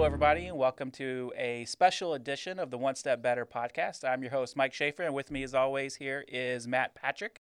Hello, 0.00 0.06
everybody, 0.06 0.46
and 0.46 0.56
welcome 0.56 0.90
to 0.92 1.30
a 1.36 1.66
special 1.66 2.14
edition 2.14 2.58
of 2.58 2.70
the 2.70 2.78
One 2.78 2.94
Step 2.94 3.20
Better 3.20 3.44
podcast. 3.44 4.02
I'm 4.02 4.22
your 4.22 4.30
host, 4.30 4.56
Mike 4.56 4.72
Schaefer, 4.72 5.02
and 5.02 5.12
with 5.12 5.30
me, 5.30 5.42
as 5.42 5.54
always, 5.54 5.96
here 5.96 6.24
is 6.26 6.66
Matt 6.66 6.94
Patrick. 6.94 7.42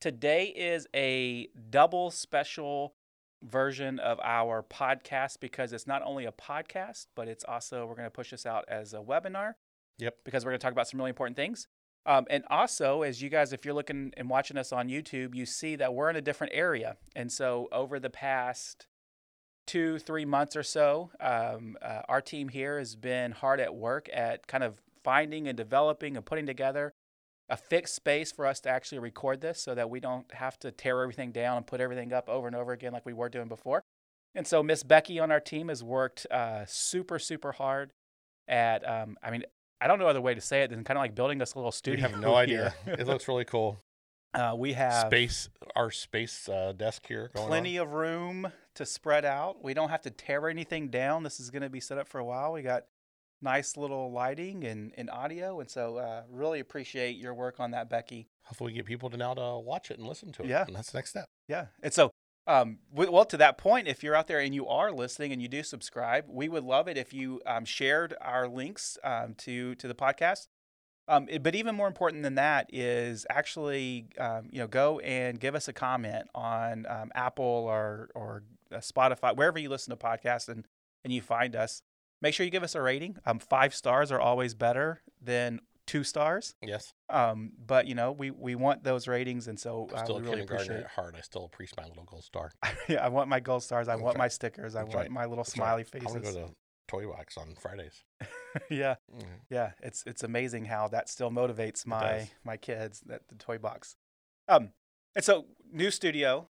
Today 0.00 0.44
is 0.44 0.86
a 0.94 1.48
double 1.68 2.12
special 2.12 2.94
version 3.42 3.98
of 3.98 4.20
our 4.22 4.62
podcast 4.62 5.40
because 5.40 5.72
it's 5.72 5.88
not 5.88 6.00
only 6.04 6.26
a 6.26 6.30
podcast, 6.30 7.06
but 7.16 7.26
it's 7.26 7.42
also, 7.42 7.84
we're 7.86 7.96
going 7.96 8.06
to 8.06 8.10
push 8.10 8.30
this 8.30 8.46
out 8.46 8.64
as 8.68 8.94
a 8.94 8.98
webinar. 8.98 9.54
Yep. 9.98 10.18
Because 10.24 10.44
we're 10.44 10.52
going 10.52 10.60
to 10.60 10.64
talk 10.64 10.72
about 10.72 10.86
some 10.86 10.98
really 11.00 11.10
important 11.10 11.34
things. 11.34 11.66
Um, 12.06 12.24
and 12.30 12.44
also, 12.50 13.02
as 13.02 13.20
you 13.20 13.30
guys, 13.30 13.52
if 13.52 13.64
you're 13.64 13.74
looking 13.74 14.12
and 14.16 14.30
watching 14.30 14.56
us 14.56 14.72
on 14.72 14.88
YouTube, 14.88 15.34
you 15.34 15.44
see 15.44 15.74
that 15.74 15.92
we're 15.92 16.08
in 16.08 16.14
a 16.14 16.22
different 16.22 16.52
area. 16.54 16.98
And 17.16 17.32
so, 17.32 17.68
over 17.72 17.98
the 17.98 18.10
past 18.10 18.86
two, 19.70 19.98
three 20.00 20.24
months 20.24 20.56
or 20.56 20.64
so, 20.64 21.10
um, 21.20 21.76
uh, 21.80 22.02
our 22.08 22.20
team 22.20 22.48
here 22.48 22.76
has 22.78 22.96
been 22.96 23.30
hard 23.30 23.60
at 23.60 23.72
work 23.72 24.08
at 24.12 24.46
kind 24.48 24.64
of 24.64 24.80
finding 25.04 25.46
and 25.46 25.56
developing 25.56 26.16
and 26.16 26.26
putting 26.26 26.44
together 26.44 26.92
a 27.48 27.56
fixed 27.56 27.94
space 27.94 28.32
for 28.32 28.46
us 28.46 28.58
to 28.60 28.68
actually 28.68 28.98
record 28.98 29.40
this 29.40 29.60
so 29.62 29.74
that 29.76 29.88
we 29.88 30.00
don't 30.00 30.32
have 30.34 30.58
to 30.58 30.72
tear 30.72 31.00
everything 31.02 31.30
down 31.30 31.56
and 31.58 31.66
put 31.68 31.80
everything 31.80 32.12
up 32.12 32.28
over 32.28 32.48
and 32.48 32.56
over 32.56 32.72
again 32.72 32.92
like 32.92 33.06
we 33.06 33.12
were 33.12 33.28
doing 33.28 33.46
before. 33.46 33.82
And 34.34 34.44
so, 34.44 34.60
Miss 34.62 34.82
Becky 34.82 35.20
on 35.20 35.30
our 35.30 35.40
team 35.40 35.68
has 35.68 35.84
worked 35.84 36.26
uh, 36.32 36.64
super, 36.66 37.18
super 37.20 37.52
hard 37.52 37.92
at, 38.48 38.88
um, 38.88 39.16
I 39.22 39.30
mean, 39.30 39.44
I 39.80 39.86
don't 39.86 39.98
know 40.00 40.08
other 40.08 40.20
way 40.20 40.34
to 40.34 40.40
say 40.40 40.62
it 40.62 40.70
than 40.70 40.82
kind 40.82 40.98
of 40.98 41.02
like 41.02 41.14
building 41.14 41.38
this 41.38 41.54
little 41.54 41.68
You 41.68 41.72
studio. 41.72 42.08
have 42.08 42.20
no 42.20 42.34
idea. 42.44 42.74
it 42.86 43.06
looks 43.06 43.28
really 43.28 43.44
cool. 43.44 43.78
Uh, 44.32 44.54
we 44.56 44.74
have 44.74 45.06
Space, 45.06 45.48
our 45.74 45.90
space 45.90 46.48
uh, 46.48 46.72
desk 46.76 47.06
here. 47.06 47.30
Going 47.34 47.48
plenty 47.48 47.78
on. 47.78 47.86
of 47.86 47.92
room 47.92 48.52
to 48.74 48.86
spread 48.86 49.24
out. 49.24 49.62
We 49.62 49.74
don't 49.74 49.88
have 49.90 50.02
to 50.02 50.10
tear 50.10 50.48
anything 50.48 50.88
down. 50.88 51.22
This 51.24 51.40
is 51.40 51.50
going 51.50 51.62
to 51.62 51.70
be 51.70 51.80
set 51.80 51.98
up 51.98 52.08
for 52.08 52.18
a 52.18 52.24
while. 52.24 52.52
We 52.52 52.62
got 52.62 52.84
nice 53.42 53.76
little 53.76 54.12
lighting 54.12 54.64
and, 54.64 54.92
and 54.96 55.10
audio. 55.10 55.58
And 55.60 55.68
so, 55.68 55.96
uh, 55.96 56.22
really 56.30 56.60
appreciate 56.60 57.16
your 57.16 57.34
work 57.34 57.58
on 57.58 57.72
that, 57.72 57.90
Becky. 57.90 58.28
Hopefully, 58.44 58.72
we 58.72 58.76
get 58.76 58.86
people 58.86 59.10
to 59.10 59.16
now 59.16 59.34
to 59.34 59.58
watch 59.58 59.90
it 59.90 59.98
and 59.98 60.06
listen 60.06 60.30
to 60.32 60.42
it. 60.42 60.48
Yeah. 60.48 60.64
and 60.66 60.76
that's 60.76 60.92
the 60.92 60.98
next 60.98 61.10
step. 61.10 61.24
Yeah. 61.48 61.66
And 61.82 61.92
so, 61.92 62.10
um, 62.46 62.78
well, 62.92 63.24
to 63.24 63.36
that 63.36 63.58
point, 63.58 63.88
if 63.88 64.02
you're 64.02 64.14
out 64.14 64.26
there 64.26 64.40
and 64.40 64.54
you 64.54 64.66
are 64.66 64.92
listening 64.92 65.32
and 65.32 65.42
you 65.42 65.48
do 65.48 65.62
subscribe, 65.62 66.24
we 66.28 66.48
would 66.48 66.64
love 66.64 66.88
it 66.88 66.96
if 66.96 67.12
you 67.12 67.40
um, 67.46 67.64
shared 67.64 68.14
our 68.20 68.48
links 68.48 68.96
um, 69.02 69.34
to 69.38 69.74
to 69.76 69.88
the 69.88 69.94
podcast. 69.94 70.46
Um, 71.10 71.26
it- 71.28 71.42
but 71.42 71.54
even 71.54 71.74
more 71.74 71.88
important 71.88 72.22
than 72.22 72.36
that 72.36 72.70
is 72.72 73.26
actually, 73.28 74.06
um, 74.18 74.48
you 74.52 74.58
know, 74.60 74.66
go 74.68 75.00
and 75.00 75.38
give 75.40 75.54
us 75.54 75.68
a 75.68 75.72
comment 75.72 76.28
on 76.34 76.86
um, 76.88 77.10
Apple 77.14 77.44
or 77.44 78.08
or 78.14 78.42
uh, 78.72 78.76
Spotify, 78.78 79.36
wherever 79.36 79.58
you 79.58 79.68
listen 79.68 79.90
to 79.90 79.96
podcasts, 79.96 80.48
and 80.48 80.66
and 81.04 81.12
you 81.12 81.20
find 81.20 81.56
us. 81.56 81.82
Make 82.22 82.34
sure 82.34 82.44
you 82.44 82.50
give 82.52 82.62
us 82.62 82.74
a 82.74 82.82
rating. 82.82 83.16
Um, 83.26 83.38
five 83.38 83.74
stars 83.74 84.12
are 84.12 84.20
always 84.20 84.54
better 84.54 85.00
than 85.22 85.60
two 85.86 86.04
stars. 86.04 86.54
Yes, 86.62 86.92
Um, 87.08 87.52
but 87.66 87.86
you 87.86 87.94
know, 87.94 88.12
we 88.12 88.30
we 88.30 88.54
want 88.54 88.84
those 88.84 89.08
ratings, 89.08 89.48
and 89.48 89.58
so 89.58 89.88
I'm 89.90 89.96
uh, 90.00 90.04
still 90.04 90.20
we 90.20 90.26
really 90.28 90.42
appreciate. 90.42 90.80
at 90.80 90.86
heart. 90.88 91.14
I 91.16 91.22
still 91.22 91.46
appreciate 91.46 91.78
my 91.78 91.88
little 91.88 92.04
gold 92.04 92.22
star. 92.24 92.52
Yeah, 92.88 93.04
I 93.04 93.08
want 93.08 93.28
my 93.28 93.40
gold 93.40 93.62
stars. 93.64 93.88
I 93.88 93.92
That's 93.92 94.02
want 94.02 94.14
right. 94.16 94.24
my 94.24 94.28
stickers. 94.28 94.76
I 94.76 94.82
That's 94.84 94.94
want 94.94 95.04
right. 95.06 95.10
my 95.10 95.24
little 95.24 95.44
That's 95.44 95.54
smiley 95.54 95.82
right. 95.92 96.02
I'm 96.02 96.06
gonna 96.06 96.20
faces. 96.20 96.34
go 96.36 96.46
to 96.48 96.54
Toy 96.90 97.08
Wax 97.08 97.36
on 97.38 97.54
Fridays. 97.54 98.02
yeah, 98.70 98.96
Mhm. 99.14 99.40
yeah. 99.48 99.72
It's 99.80 100.02
it's 100.06 100.24
amazing 100.24 100.64
how 100.64 100.88
that 100.88 101.08
still 101.08 101.30
motivates 101.30 101.86
my 101.86 102.28
my 102.44 102.56
kids. 102.56 103.00
That 103.06 103.22
the 103.28 103.36
toy 103.36 103.58
box. 103.58 103.94
Um, 104.48 104.72
and 105.14 105.24
so 105.24 105.46
new 105.72 105.92
studio, 105.92 106.48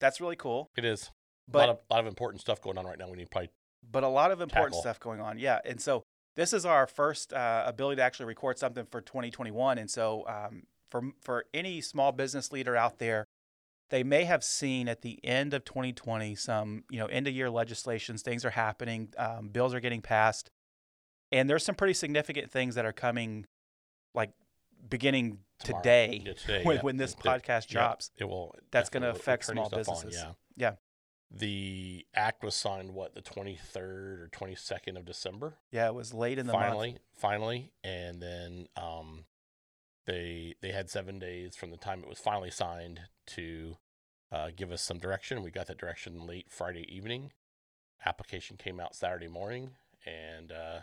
that's 0.00 0.20
really 0.22 0.36
cool. 0.36 0.70
It 0.76 0.86
is 0.86 1.10
a 1.48 1.50
But 1.50 1.58
lot 1.58 1.68
of 1.68 1.78
lot 1.90 2.00
of 2.00 2.06
important 2.06 2.40
stuff 2.40 2.62
going 2.62 2.78
on 2.78 2.86
right 2.86 2.98
now. 2.98 3.08
We 3.10 3.18
need 3.18 3.30
probably 3.30 3.50
but 3.90 4.02
a 4.04 4.08
lot 4.08 4.30
of 4.30 4.40
important 4.40 4.72
Tackle. 4.72 4.80
stuff 4.80 5.00
going 5.00 5.20
on. 5.20 5.38
Yeah, 5.38 5.60
and 5.66 5.80
so 5.80 6.02
this 6.34 6.52
is 6.54 6.64
our 6.64 6.86
first 6.86 7.32
uh, 7.34 7.64
ability 7.66 7.96
to 7.96 8.02
actually 8.02 8.26
record 8.26 8.58
something 8.58 8.86
for 8.86 9.00
2021. 9.02 9.76
And 9.78 9.90
so 9.90 10.26
um, 10.26 10.62
for 10.90 11.02
for 11.20 11.44
any 11.52 11.82
small 11.82 12.12
business 12.12 12.52
leader 12.52 12.74
out 12.74 12.98
there, 12.98 13.26
they 13.90 14.02
may 14.02 14.24
have 14.24 14.44
seen 14.44 14.88
at 14.88 15.02
the 15.02 15.18
end 15.24 15.54
of 15.54 15.64
2020 15.64 16.34
some 16.34 16.84
you 16.90 16.98
know 16.98 17.06
end 17.06 17.26
of 17.26 17.34
year 17.34 17.50
legislations. 17.50 18.22
Things 18.22 18.44
are 18.44 18.50
happening. 18.50 19.12
Um, 19.16 19.48
bills 19.48 19.74
are 19.74 19.80
getting 19.80 20.02
passed, 20.02 20.50
and 21.32 21.48
there's 21.48 21.64
some 21.64 21.74
pretty 21.74 21.94
significant 21.94 22.50
things 22.50 22.74
that 22.74 22.84
are 22.84 22.92
coming, 22.92 23.46
like 24.14 24.30
beginning 24.88 25.38
tomorrow. 25.64 25.82
today 25.82 26.34
today, 26.36 26.64
when, 26.64 26.76
yeah. 26.76 26.82
when 26.82 26.96
this 26.96 27.12
It- 27.14 27.18
podcast 27.20 27.66
yeah, 27.70 27.80
drops. 27.80 28.10
it 28.16 28.24
will. 28.24 28.54
That's 28.70 28.90
gonna 28.90 29.10
affect 29.10 29.44
small 29.46 29.66
stuff 29.68 29.88
on, 29.88 29.94
businesses. 29.94 30.20
yeah. 30.22 30.32
Yeah. 30.56 30.72
The 31.30 32.06
act 32.14 32.42
was 32.42 32.54
signed 32.54 32.94
what 32.94 33.14
the 33.14 33.20
23rd 33.20 33.76
or 33.76 34.30
22nd 34.32 34.96
of 34.96 35.04
December. 35.04 35.58
Yeah, 35.70 35.86
it 35.88 35.94
was 35.94 36.14
late 36.14 36.38
in 36.38 36.46
the 36.46 36.54
month. 36.54 36.64
finally, 36.64 36.96
finally, 37.16 37.72
and 37.84 38.22
then 38.22 38.66
um, 38.76 39.26
they 40.08 40.54
they 40.62 40.72
had 40.72 40.88
seven 40.88 41.18
days 41.18 41.54
from 41.54 41.70
the 41.70 41.76
time 41.76 42.02
it 42.02 42.08
was 42.08 42.18
finally 42.18 42.50
signed 42.50 43.00
to 43.26 43.76
uh, 44.32 44.48
give 44.56 44.72
us 44.72 44.82
some 44.82 44.98
direction. 44.98 45.42
We 45.42 45.50
got 45.50 45.66
that 45.66 45.78
direction 45.78 46.26
late 46.26 46.46
Friday 46.50 46.86
evening. 46.88 47.32
Application 48.04 48.56
came 48.56 48.80
out 48.80 48.96
Saturday 48.96 49.28
morning, 49.28 49.72
and 50.06 50.50
uh, 50.50 50.78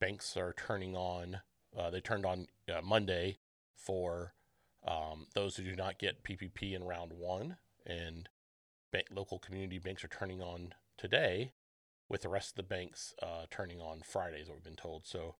banks 0.00 0.36
are 0.36 0.52
turning 0.52 0.96
on. 0.96 1.40
Uh, 1.76 1.90
they 1.90 2.00
turned 2.00 2.26
on 2.26 2.48
uh, 2.68 2.80
Monday 2.82 3.38
for 3.76 4.34
um, 4.86 5.26
those 5.34 5.56
who 5.56 5.62
do 5.62 5.76
not 5.76 5.98
get 5.98 6.24
PPP 6.24 6.74
in 6.74 6.82
round 6.82 7.12
one, 7.12 7.58
and 7.86 8.28
ba- 8.92 9.02
local 9.12 9.38
community 9.38 9.78
banks 9.78 10.02
are 10.02 10.08
turning 10.08 10.42
on 10.42 10.74
today 10.96 11.52
with 12.08 12.22
the 12.22 12.28
rest 12.28 12.50
of 12.50 12.56
the 12.56 12.74
banks 12.74 13.14
uh, 13.22 13.44
turning 13.50 13.80
on 13.80 14.00
Fridays, 14.04 14.48
what 14.48 14.56
we've 14.56 14.64
been 14.64 14.74
told. 14.74 15.06
So 15.06 15.36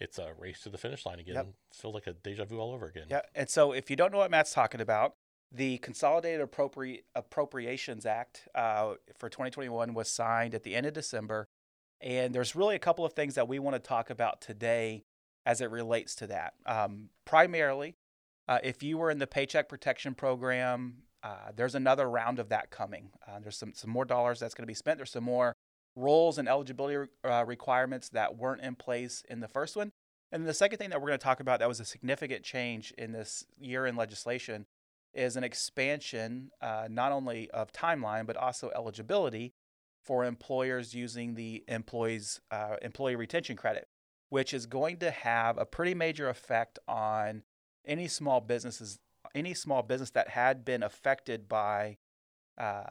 it's 0.00 0.18
a 0.18 0.32
race 0.38 0.60
to 0.62 0.70
the 0.70 0.78
finish 0.78 1.04
line 1.04 1.20
again. 1.20 1.34
Yep. 1.34 1.46
It 1.46 1.76
feels 1.76 1.94
like 1.94 2.06
a 2.06 2.14
deja 2.14 2.44
vu 2.44 2.58
all 2.58 2.72
over 2.72 2.86
again. 2.86 3.06
Yeah, 3.10 3.20
and 3.34 3.48
so 3.48 3.72
if 3.72 3.90
you 3.90 3.96
don't 3.96 4.12
know 4.12 4.18
what 4.18 4.30
Matt's 4.30 4.52
talking 4.52 4.80
about, 4.80 5.14
the 5.52 5.78
Consolidated 5.78 6.48
Appropri- 6.48 7.02
Appropriations 7.14 8.06
Act 8.06 8.48
uh, 8.54 8.94
for 9.18 9.28
2021 9.28 9.94
was 9.94 10.08
signed 10.08 10.54
at 10.54 10.62
the 10.62 10.74
end 10.74 10.86
of 10.86 10.94
December, 10.94 11.46
and 12.00 12.34
there's 12.34 12.56
really 12.56 12.76
a 12.76 12.80
couple 12.80 13.04
of 13.04 13.12
things 13.12 13.34
that 13.34 13.46
we 13.46 13.58
want 13.58 13.74
to 13.74 13.80
talk 13.80 14.10
about 14.10 14.40
today 14.40 15.04
as 15.44 15.60
it 15.60 15.70
relates 15.70 16.14
to 16.16 16.26
that. 16.28 16.54
Um, 16.66 17.10
primarily, 17.24 17.96
uh, 18.48 18.58
if 18.62 18.82
you 18.82 18.98
were 18.98 19.10
in 19.10 19.18
the 19.18 19.26
Paycheck 19.26 19.68
Protection 19.68 20.14
Program, 20.14 21.02
uh, 21.22 21.52
there's 21.54 21.74
another 21.74 22.08
round 22.08 22.38
of 22.38 22.48
that 22.48 22.70
coming. 22.70 23.10
Uh, 23.26 23.40
there's 23.40 23.56
some 23.56 23.72
some 23.74 23.90
more 23.90 24.04
dollars 24.04 24.40
that's 24.40 24.54
going 24.54 24.62
to 24.62 24.70
be 24.70 24.74
spent. 24.74 24.98
There's 24.98 25.10
some 25.10 25.24
more 25.24 25.54
roles 26.00 26.38
and 26.38 26.48
eligibility 26.48 27.10
uh, 27.24 27.44
requirements 27.46 28.08
that 28.10 28.36
weren't 28.36 28.62
in 28.62 28.74
place 28.74 29.22
in 29.28 29.40
the 29.40 29.48
first 29.48 29.76
one. 29.76 29.92
And 30.32 30.46
the 30.46 30.54
second 30.54 30.78
thing 30.78 30.90
that 30.90 31.00
we're 31.00 31.08
going 31.08 31.18
to 31.18 31.24
talk 31.24 31.40
about 31.40 31.58
that 31.58 31.68
was 31.68 31.80
a 31.80 31.84
significant 31.84 32.44
change 32.44 32.92
in 32.96 33.12
this 33.12 33.44
year 33.58 33.86
in 33.86 33.96
legislation 33.96 34.66
is 35.12 35.36
an 35.36 35.42
expansion 35.42 36.50
uh, 36.60 36.86
not 36.88 37.10
only 37.10 37.50
of 37.50 37.72
timeline 37.72 38.26
but 38.26 38.36
also 38.36 38.70
eligibility 38.76 39.52
for 40.04 40.24
employers 40.24 40.94
using 40.94 41.34
the 41.34 41.64
employees 41.68 42.40
uh, 42.50 42.76
employee 42.82 43.16
retention 43.16 43.56
credit, 43.56 43.88
which 44.28 44.54
is 44.54 44.66
going 44.66 44.98
to 44.98 45.10
have 45.10 45.58
a 45.58 45.66
pretty 45.66 45.94
major 45.94 46.28
effect 46.28 46.78
on 46.88 47.42
any 47.84 48.08
small 48.08 48.40
businesses, 48.40 48.98
any 49.34 49.52
small 49.52 49.82
business 49.82 50.10
that 50.10 50.28
had 50.28 50.64
been 50.64 50.82
affected 50.82 51.48
by 51.48 51.98
uh, 52.56 52.84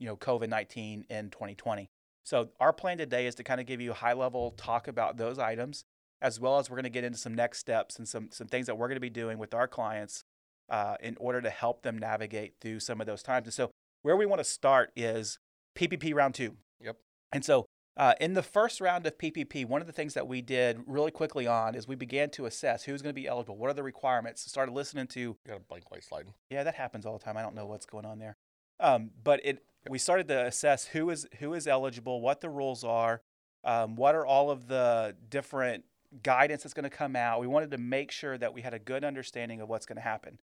you 0.00 0.06
know 0.06 0.16
COVID 0.16 0.48
nineteen 0.48 1.04
in 1.10 1.30
2020. 1.30 1.90
So 2.24 2.48
our 2.58 2.72
plan 2.72 2.98
today 2.98 3.26
is 3.26 3.34
to 3.36 3.44
kind 3.44 3.60
of 3.60 3.66
give 3.66 3.80
you 3.80 3.92
a 3.92 3.94
high 3.94 4.14
level 4.14 4.52
talk 4.56 4.88
about 4.88 5.16
those 5.16 5.38
items 5.38 5.84
as 6.22 6.40
well 6.40 6.58
as 6.58 6.70
we're 6.70 6.76
going 6.76 6.84
to 6.84 6.90
get 6.90 7.04
into 7.04 7.18
some 7.18 7.34
next 7.34 7.58
steps 7.58 7.98
and 7.98 8.08
some 8.08 8.28
some 8.32 8.46
things 8.46 8.66
that 8.66 8.76
we're 8.76 8.88
going 8.88 8.96
to 8.96 9.00
be 9.00 9.10
doing 9.10 9.38
with 9.38 9.52
our 9.52 9.68
clients 9.68 10.24
uh, 10.70 10.96
in 11.00 11.16
order 11.20 11.40
to 11.42 11.50
help 11.50 11.82
them 11.82 11.98
navigate 11.98 12.54
through 12.60 12.80
some 12.80 13.00
of 13.00 13.06
those 13.06 13.22
times. 13.22 13.46
And 13.46 13.54
so, 13.54 13.70
where 14.02 14.16
we 14.16 14.26
want 14.26 14.40
to 14.40 14.44
start 14.44 14.90
is 14.96 15.38
PPP 15.76 16.14
round 16.14 16.34
two. 16.34 16.56
Yep. 16.80 16.96
And 17.32 17.44
so, 17.44 17.66
uh, 17.96 18.14
in 18.20 18.32
the 18.32 18.42
first 18.42 18.80
round 18.80 19.06
of 19.06 19.18
PPP, 19.18 19.66
one 19.66 19.82
of 19.82 19.86
the 19.86 19.92
things 19.92 20.14
that 20.14 20.26
we 20.26 20.40
did 20.40 20.80
really 20.86 21.10
quickly 21.10 21.46
on 21.46 21.74
is 21.74 21.86
we 21.86 21.94
began 21.94 22.30
to 22.30 22.46
assess 22.46 22.84
who's 22.84 23.02
going 23.02 23.14
to 23.14 23.20
be 23.20 23.28
eligible, 23.28 23.56
what 23.56 23.68
are 23.70 23.74
the 23.74 23.82
requirements. 23.82 24.42
Started 24.50 24.72
listening 24.72 25.06
to 25.08 25.20
You 25.20 25.36
got 25.46 25.58
a 25.58 25.60
blank 25.60 25.90
white 25.90 26.04
slide. 26.04 26.26
yeah, 26.50 26.64
that 26.64 26.74
happens 26.74 27.04
all 27.04 27.18
the 27.18 27.24
time. 27.24 27.36
I 27.36 27.42
don't 27.42 27.54
know 27.54 27.66
what's 27.66 27.86
going 27.86 28.06
on 28.06 28.18
there. 28.18 28.36
Um, 28.80 29.10
but 29.22 29.40
it 29.44 29.62
we 29.88 29.98
started 29.98 30.28
to 30.28 30.46
assess 30.46 30.86
who 30.86 31.10
is 31.10 31.26
who 31.38 31.54
is 31.54 31.66
eligible, 31.66 32.20
what 32.20 32.40
the 32.40 32.48
rules 32.48 32.84
are, 32.84 33.20
um, 33.64 33.96
what 33.96 34.14
are 34.14 34.26
all 34.26 34.50
of 34.50 34.68
the 34.68 35.16
different 35.28 35.84
guidance 36.22 36.62
that's 36.62 36.74
going 36.74 36.84
to 36.84 36.90
come 36.90 37.16
out. 37.16 37.40
We 37.40 37.46
wanted 37.46 37.70
to 37.72 37.78
make 37.78 38.10
sure 38.10 38.38
that 38.38 38.54
we 38.54 38.62
had 38.62 38.74
a 38.74 38.78
good 38.78 39.04
understanding 39.04 39.60
of 39.60 39.68
what's 39.68 39.86
going 39.86 39.96
to 39.96 40.02
happen. 40.02 40.38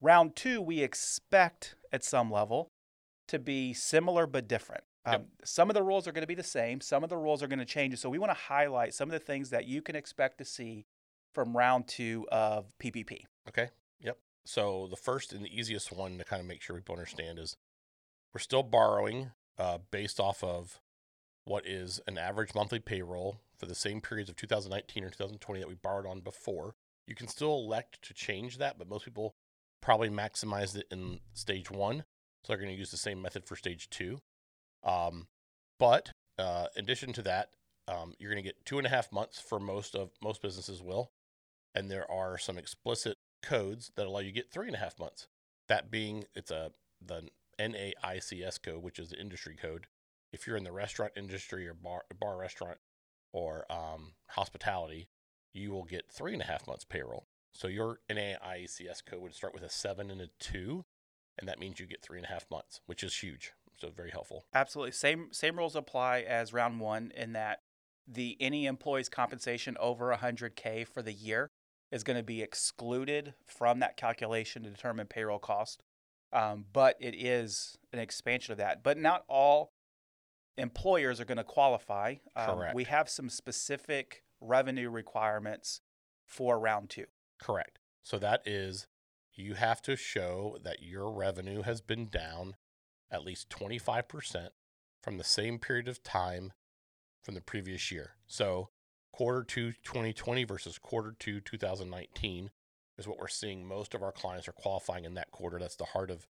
Round 0.00 0.34
two, 0.34 0.60
we 0.60 0.80
expect 0.80 1.76
at 1.92 2.04
some 2.04 2.30
level 2.30 2.70
to 3.28 3.38
be 3.38 3.72
similar 3.72 4.26
but 4.26 4.48
different. 4.48 4.84
Um, 5.04 5.12
Yep. 5.12 5.26
Some 5.44 5.70
of 5.70 5.74
the 5.74 5.82
rules 5.82 6.06
are 6.06 6.12
going 6.12 6.22
to 6.22 6.28
be 6.28 6.34
the 6.34 6.42
same. 6.42 6.80
Some 6.80 7.02
of 7.02 7.10
the 7.10 7.16
rules 7.16 7.42
are 7.42 7.48
going 7.48 7.58
to 7.58 7.64
change. 7.64 7.96
So 7.98 8.08
we 8.08 8.18
want 8.18 8.30
to 8.30 8.38
highlight 8.38 8.94
some 8.94 9.08
of 9.08 9.12
the 9.12 9.18
things 9.18 9.50
that 9.50 9.66
you 9.66 9.82
can 9.82 9.96
expect 9.96 10.38
to 10.38 10.44
see 10.44 10.86
from 11.34 11.56
round 11.56 11.88
two 11.88 12.26
of 12.30 12.72
PPP. 12.78 13.24
Okay. 13.48 13.70
Yep. 14.00 14.18
So 14.44 14.86
the 14.88 14.96
first 14.96 15.32
and 15.32 15.44
the 15.44 15.56
easiest 15.56 15.92
one 15.92 16.18
to 16.18 16.24
kind 16.24 16.40
of 16.40 16.46
make 16.46 16.62
sure 16.62 16.76
people 16.76 16.94
understand 16.94 17.38
is 17.38 17.56
we're 18.34 18.40
still 18.40 18.62
borrowing 18.62 19.32
uh, 19.58 19.78
based 19.90 20.18
off 20.18 20.42
of 20.42 20.80
what 21.44 21.66
is 21.66 22.00
an 22.06 22.18
average 22.18 22.54
monthly 22.54 22.78
payroll 22.78 23.40
for 23.56 23.66
the 23.66 23.74
same 23.74 24.00
periods 24.00 24.30
of 24.30 24.36
2019 24.36 25.04
or 25.04 25.10
2020 25.10 25.60
that 25.60 25.68
we 25.68 25.74
borrowed 25.74 26.06
on 26.06 26.20
before. 26.20 26.74
You 27.06 27.14
can 27.14 27.28
still 27.28 27.54
elect 27.54 28.00
to 28.02 28.14
change 28.14 28.58
that, 28.58 28.78
but 28.78 28.88
most 28.88 29.04
people 29.04 29.34
probably 29.80 30.08
maximized 30.08 30.76
it 30.76 30.86
in 30.90 31.18
stage 31.34 31.70
one. 31.70 32.04
So 32.44 32.52
they're 32.52 32.56
going 32.56 32.72
to 32.72 32.78
use 32.78 32.90
the 32.90 32.96
same 32.96 33.20
method 33.20 33.44
for 33.44 33.56
stage 33.56 33.90
two. 33.90 34.18
Um, 34.84 35.26
but 35.78 36.10
uh, 36.38 36.66
in 36.76 36.84
addition 36.84 37.12
to 37.14 37.22
that, 37.22 37.50
um, 37.88 38.14
you're 38.18 38.30
going 38.30 38.42
to 38.42 38.48
get 38.48 38.64
two 38.64 38.78
and 38.78 38.86
a 38.86 38.90
half 38.90 39.12
months 39.12 39.40
for 39.40 39.58
most 39.58 39.94
of 39.94 40.10
most 40.22 40.40
businesses 40.40 40.80
will, 40.80 41.10
and 41.74 41.90
there 41.90 42.08
are 42.10 42.38
some 42.38 42.56
explicit 42.56 43.16
codes 43.42 43.90
that 43.96 44.06
allow 44.06 44.20
you 44.20 44.30
to 44.30 44.32
get 44.32 44.50
three 44.50 44.68
and 44.68 44.76
a 44.76 44.78
half 44.78 44.98
months. 44.98 45.26
That 45.68 45.90
being, 45.90 46.24
it's 46.34 46.50
a 46.50 46.70
the 47.04 47.28
NAICS 47.58 48.62
code, 48.62 48.82
which 48.82 48.98
is 48.98 49.10
the 49.10 49.20
industry 49.20 49.56
code. 49.56 49.86
If 50.32 50.46
you're 50.46 50.56
in 50.56 50.64
the 50.64 50.72
restaurant 50.72 51.12
industry 51.16 51.68
or 51.68 51.74
bar 51.74 52.02
bar 52.18 52.38
restaurant 52.38 52.78
or 53.32 53.66
um, 53.70 54.12
hospitality, 54.28 55.08
you 55.52 55.70
will 55.70 55.84
get 55.84 56.10
three 56.10 56.32
and 56.32 56.42
a 56.42 56.46
half 56.46 56.66
months 56.66 56.84
payroll. 56.84 57.26
So 57.52 57.68
your 57.68 57.98
NAICS 58.10 59.04
code 59.04 59.20
would 59.20 59.34
start 59.34 59.52
with 59.52 59.62
a 59.62 59.68
seven 59.68 60.10
and 60.10 60.20
a 60.20 60.28
two, 60.40 60.84
and 61.38 61.48
that 61.48 61.58
means 61.58 61.78
you 61.78 61.86
get 61.86 62.02
three 62.02 62.18
and 62.18 62.26
a 62.26 62.30
half 62.30 62.46
months, 62.50 62.80
which 62.86 63.02
is 63.04 63.14
huge. 63.16 63.52
So 63.78 63.90
very 63.90 64.10
helpful. 64.10 64.44
Absolutely. 64.54 64.92
Same 64.92 65.28
same 65.32 65.56
rules 65.56 65.76
apply 65.76 66.20
as 66.20 66.52
round 66.52 66.80
one 66.80 67.12
in 67.16 67.32
that 67.32 67.60
the 68.06 68.36
any 68.40 68.66
employee's 68.66 69.08
compensation 69.08 69.76
over 69.78 70.14
100k 70.14 70.86
for 70.86 71.02
the 71.02 71.12
year 71.12 71.50
is 71.90 72.02
going 72.02 72.16
to 72.16 72.22
be 72.22 72.42
excluded 72.42 73.34
from 73.46 73.80
that 73.80 73.96
calculation 73.96 74.62
to 74.62 74.70
determine 74.70 75.06
payroll 75.06 75.38
cost. 75.38 75.82
Um, 76.32 76.64
but 76.72 76.96
it 77.00 77.14
is 77.14 77.76
an 77.92 77.98
expansion 77.98 78.52
of 78.52 78.58
that. 78.58 78.82
But 78.82 78.98
not 78.98 79.24
all 79.28 79.72
employers 80.56 81.20
are 81.20 81.24
going 81.24 81.38
to 81.38 81.44
qualify. 81.44 82.16
Um, 82.36 82.56
Correct. 82.56 82.74
We 82.74 82.84
have 82.84 83.08
some 83.08 83.28
specific 83.28 84.24
revenue 84.40 84.90
requirements 84.90 85.80
for 86.26 86.58
round 86.58 86.90
two. 86.90 87.06
Correct. 87.40 87.78
So 88.02 88.18
that 88.18 88.42
is 88.46 88.86
you 89.34 89.54
have 89.54 89.82
to 89.82 89.96
show 89.96 90.58
that 90.62 90.82
your 90.82 91.10
revenue 91.10 91.62
has 91.62 91.80
been 91.80 92.08
down 92.08 92.56
at 93.10 93.24
least 93.24 93.48
25% 93.50 94.48
from 95.02 95.18
the 95.18 95.24
same 95.24 95.58
period 95.58 95.88
of 95.88 96.02
time 96.02 96.52
from 97.22 97.34
the 97.34 97.40
previous 97.40 97.90
year. 97.90 98.16
So 98.26 98.70
quarter 99.12 99.44
two 99.44 99.72
2020 99.84 100.44
versus 100.44 100.78
quarter 100.78 101.14
two 101.18 101.40
2019 101.40 102.50
is 102.98 103.08
what 103.08 103.18
we're 103.18 103.28
seeing. 103.28 103.66
Most 103.66 103.94
of 103.94 104.02
our 104.02 104.12
clients 104.12 104.48
are 104.48 104.52
qualifying 104.52 105.04
in 105.04 105.14
that 105.14 105.30
quarter. 105.30 105.58
That's 105.58 105.76
the 105.76 105.84
heart 105.84 106.10
of 106.10 106.26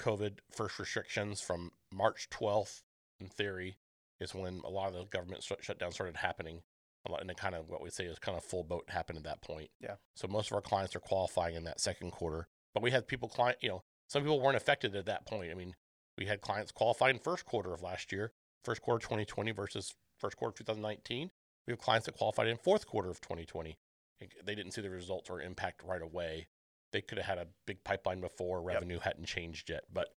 COVID 0.00 0.38
first 0.50 0.78
restrictions 0.78 1.40
from 1.40 1.72
March 1.92 2.28
12th, 2.30 2.82
in 3.20 3.28
theory, 3.28 3.78
is 4.20 4.34
when 4.34 4.60
a 4.64 4.70
lot 4.70 4.88
of 4.88 4.94
the 4.94 5.04
government 5.04 5.42
shut 5.42 5.62
shutdown 5.62 5.92
started 5.92 6.16
happening. 6.16 6.62
A 7.06 7.12
lot, 7.12 7.20
and 7.20 7.28
then 7.28 7.36
kind 7.36 7.54
of 7.54 7.68
what 7.68 7.80
we 7.80 7.90
say 7.90 8.04
is 8.04 8.18
kind 8.18 8.36
of 8.36 8.44
full 8.44 8.64
boat 8.64 8.84
happened 8.88 9.18
at 9.18 9.24
that 9.24 9.40
point. 9.40 9.70
Yeah. 9.80 9.94
So 10.16 10.26
most 10.26 10.50
of 10.50 10.56
our 10.56 10.60
clients 10.60 10.96
are 10.96 11.00
qualifying 11.00 11.54
in 11.54 11.64
that 11.64 11.80
second 11.80 12.10
quarter. 12.10 12.48
But 12.74 12.82
we 12.82 12.90
had 12.90 13.06
people 13.06 13.28
client, 13.28 13.58
you 13.60 13.68
know, 13.68 13.82
some 14.08 14.22
people 14.22 14.40
weren't 14.40 14.56
affected 14.56 14.96
at 14.96 15.06
that 15.06 15.24
point. 15.24 15.50
I 15.50 15.54
mean, 15.54 15.74
we 16.16 16.26
had 16.26 16.40
clients 16.40 16.72
qualified 16.72 17.14
in 17.14 17.20
first 17.20 17.44
quarter 17.44 17.72
of 17.72 17.82
last 17.82 18.10
year, 18.10 18.32
first 18.64 18.82
quarter 18.82 19.00
2020 19.00 19.52
versus 19.52 19.94
first 20.18 20.36
quarter 20.36 20.56
2019. 20.58 21.30
We 21.66 21.72
have 21.72 21.78
clients 21.78 22.06
that 22.06 22.16
qualified 22.16 22.48
in 22.48 22.56
fourth 22.56 22.86
quarter 22.86 23.10
of 23.10 23.20
2020. 23.20 23.78
They 24.20 24.54
didn't 24.54 24.72
see 24.72 24.80
the 24.80 24.90
results 24.90 25.30
or 25.30 25.40
impact 25.40 25.82
right 25.84 26.02
away. 26.02 26.48
They 26.92 27.02
could 27.02 27.18
have 27.18 27.26
had 27.26 27.38
a 27.38 27.48
big 27.66 27.84
pipeline 27.84 28.20
before 28.20 28.62
revenue 28.62 28.98
hadn't 28.98 29.26
changed 29.26 29.70
yet. 29.70 29.84
But 29.92 30.08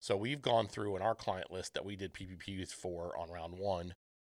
so 0.00 0.16
we've 0.16 0.42
gone 0.42 0.68
through 0.68 0.96
in 0.96 1.02
our 1.02 1.14
client 1.14 1.50
list 1.50 1.74
that 1.74 1.84
we 1.84 1.96
did 1.96 2.14
PPPs 2.14 2.70
for 2.70 3.16
on 3.18 3.30
round 3.30 3.58
one, 3.58 3.94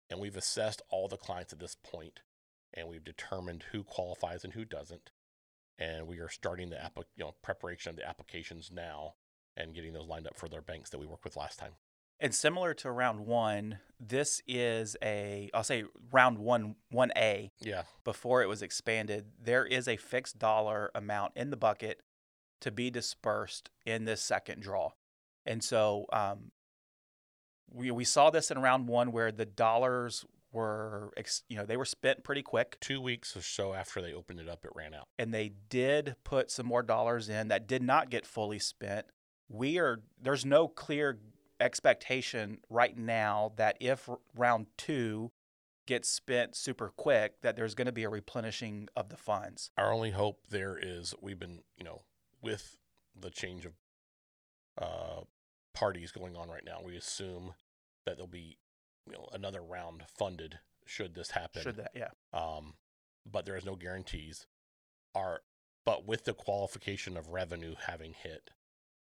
and 0.10 0.20
we've 0.20 0.36
assessed 0.36 0.82
all 0.90 1.08
the 1.08 1.18
clients 1.18 1.54
at 1.54 1.60
this 1.60 1.76
point, 1.84 2.20
and 2.74 2.88
we've 2.88 3.04
determined 3.04 3.66
who 3.72 3.84
qualifies 3.84 4.44
and 4.44 4.54
who 4.54 4.66
doesn't. 4.66 5.12
And 5.80 6.08
we 6.08 6.20
are 6.20 6.30
starting 6.30 6.70
the 6.70 6.84
app, 6.84 6.98
you 6.98 7.24
know, 7.24 7.36
preparation 7.42 7.90
of 7.90 7.96
the 7.96 8.08
applications 8.08 8.72
now 8.72 9.14
and 9.56 9.74
getting 9.74 9.94
those 9.94 10.08
lined 10.08 10.28
up 10.28 10.38
for 10.38 10.50
their 10.50 10.62
banks 10.62 10.90
that 10.90 11.00
we 11.00 11.06
worked 11.06 11.24
with 11.24 11.38
last 11.38 11.60
time. 11.60 11.74
And 12.20 12.34
similar 12.34 12.74
to 12.76 12.92
round 12.92 13.22
one, 13.22 13.80
this 14.00 14.42
is 14.48 14.96
a 15.04 15.50
I'll 15.54 15.64
say 15.64 15.84
round 16.12 16.38
one 16.38 16.76
one 16.90 17.12
A 17.18 17.52
Yeah. 17.60 17.84
before 18.04 18.42
it 18.42 18.48
was 18.48 18.62
expanded. 18.62 19.26
There 19.42 19.66
is 19.66 19.88
a 19.88 19.98
fixed 19.98 20.40
dollar 20.40 20.92
amount 20.96 21.34
in 21.36 21.50
the 21.50 21.58
bucket 21.58 22.02
to 22.62 22.72
be 22.72 22.90
dispersed 22.90 23.70
in 23.86 24.06
this 24.06 24.22
second 24.22 24.62
draw, 24.62 24.92
and 25.46 25.62
so 25.64 26.06
um, 26.14 26.52
we 27.70 27.92
we 27.92 28.06
saw 28.06 28.30
this 28.30 28.52
in 28.52 28.60
round 28.60 28.88
one 28.88 29.12
where 29.12 29.32
the 29.32 29.46
dollars 29.46 30.24
were 30.54 31.12
ex, 31.18 31.44
you 31.50 31.58
know 31.58 31.66
they 31.66 31.76
were 31.78 31.84
spent 31.86 32.24
pretty 32.24 32.44
quick, 32.44 32.78
Two 32.80 33.02
weeks 33.02 33.36
or 33.36 33.42
so 33.42 33.74
after 33.74 34.02
they 34.02 34.14
opened 34.14 34.40
it 34.40 34.48
up, 34.48 34.64
it 34.64 34.72
ran 34.76 34.94
out. 34.94 35.08
and 35.20 35.34
they 35.34 35.52
did 35.70 36.16
put 36.24 36.50
some 36.52 36.66
more 36.68 36.84
dollars 36.84 37.28
in 37.28 37.50
that 37.50 37.68
did 37.68 37.82
not 37.84 38.10
get 38.10 38.26
fully 38.26 38.60
spent. 38.60 39.08
We 39.50 39.78
are 39.80 40.02
there's 40.22 40.46
no 40.46 40.68
clear 40.70 41.20
expectation 41.60 42.60
right 42.70 42.98
now 42.98 43.54
that 43.56 43.78
if 43.80 44.10
round 44.36 44.68
two 44.78 45.32
gets 45.86 46.10
spent 46.10 46.56
super 46.56 46.90
quick, 46.96 47.42
that 47.42 47.56
there's 47.56 47.76
going 47.76 47.88
to 47.88 47.92
be 47.92 48.04
a 48.04 48.10
replenishing 48.10 48.88
of 48.96 49.10
the 49.10 49.18
funds. 49.18 49.72
Our 49.78 49.92
only 49.92 50.12
hope 50.12 50.48
there 50.50 50.78
is 50.82 51.14
we've 51.22 51.40
been, 51.40 51.60
you 51.78 51.84
know, 51.84 52.02
with 52.42 52.78
the 53.20 53.30
change 53.30 53.66
of 53.66 53.74
uh, 54.82 55.22
parties 55.74 56.12
going 56.12 56.36
on 56.36 56.50
right 56.50 56.64
now, 56.66 56.80
we 56.84 56.96
assume 56.96 57.54
that 58.06 58.16
there'll 58.18 58.28
be, 58.28 58.58
you 59.06 59.14
know, 59.14 59.28
another 59.34 59.62
round 59.62 60.04
funded 60.08 60.60
should 60.86 61.16
this 61.16 61.32
happen. 61.32 61.62
Should 61.62 61.78
that, 61.78 61.92
yeah, 61.96 62.10
um, 62.34 62.74
but 63.30 63.46
there 63.46 63.56
is 63.56 63.66
no 63.66 63.76
guarantees. 63.76 64.48
Our 65.16 65.42
but 65.86 66.08
with 66.08 66.24
the 66.24 66.34
qualification 66.34 67.18
of 67.18 67.30
revenue 67.30 67.76
having 67.88 68.14
hit, 68.14 68.52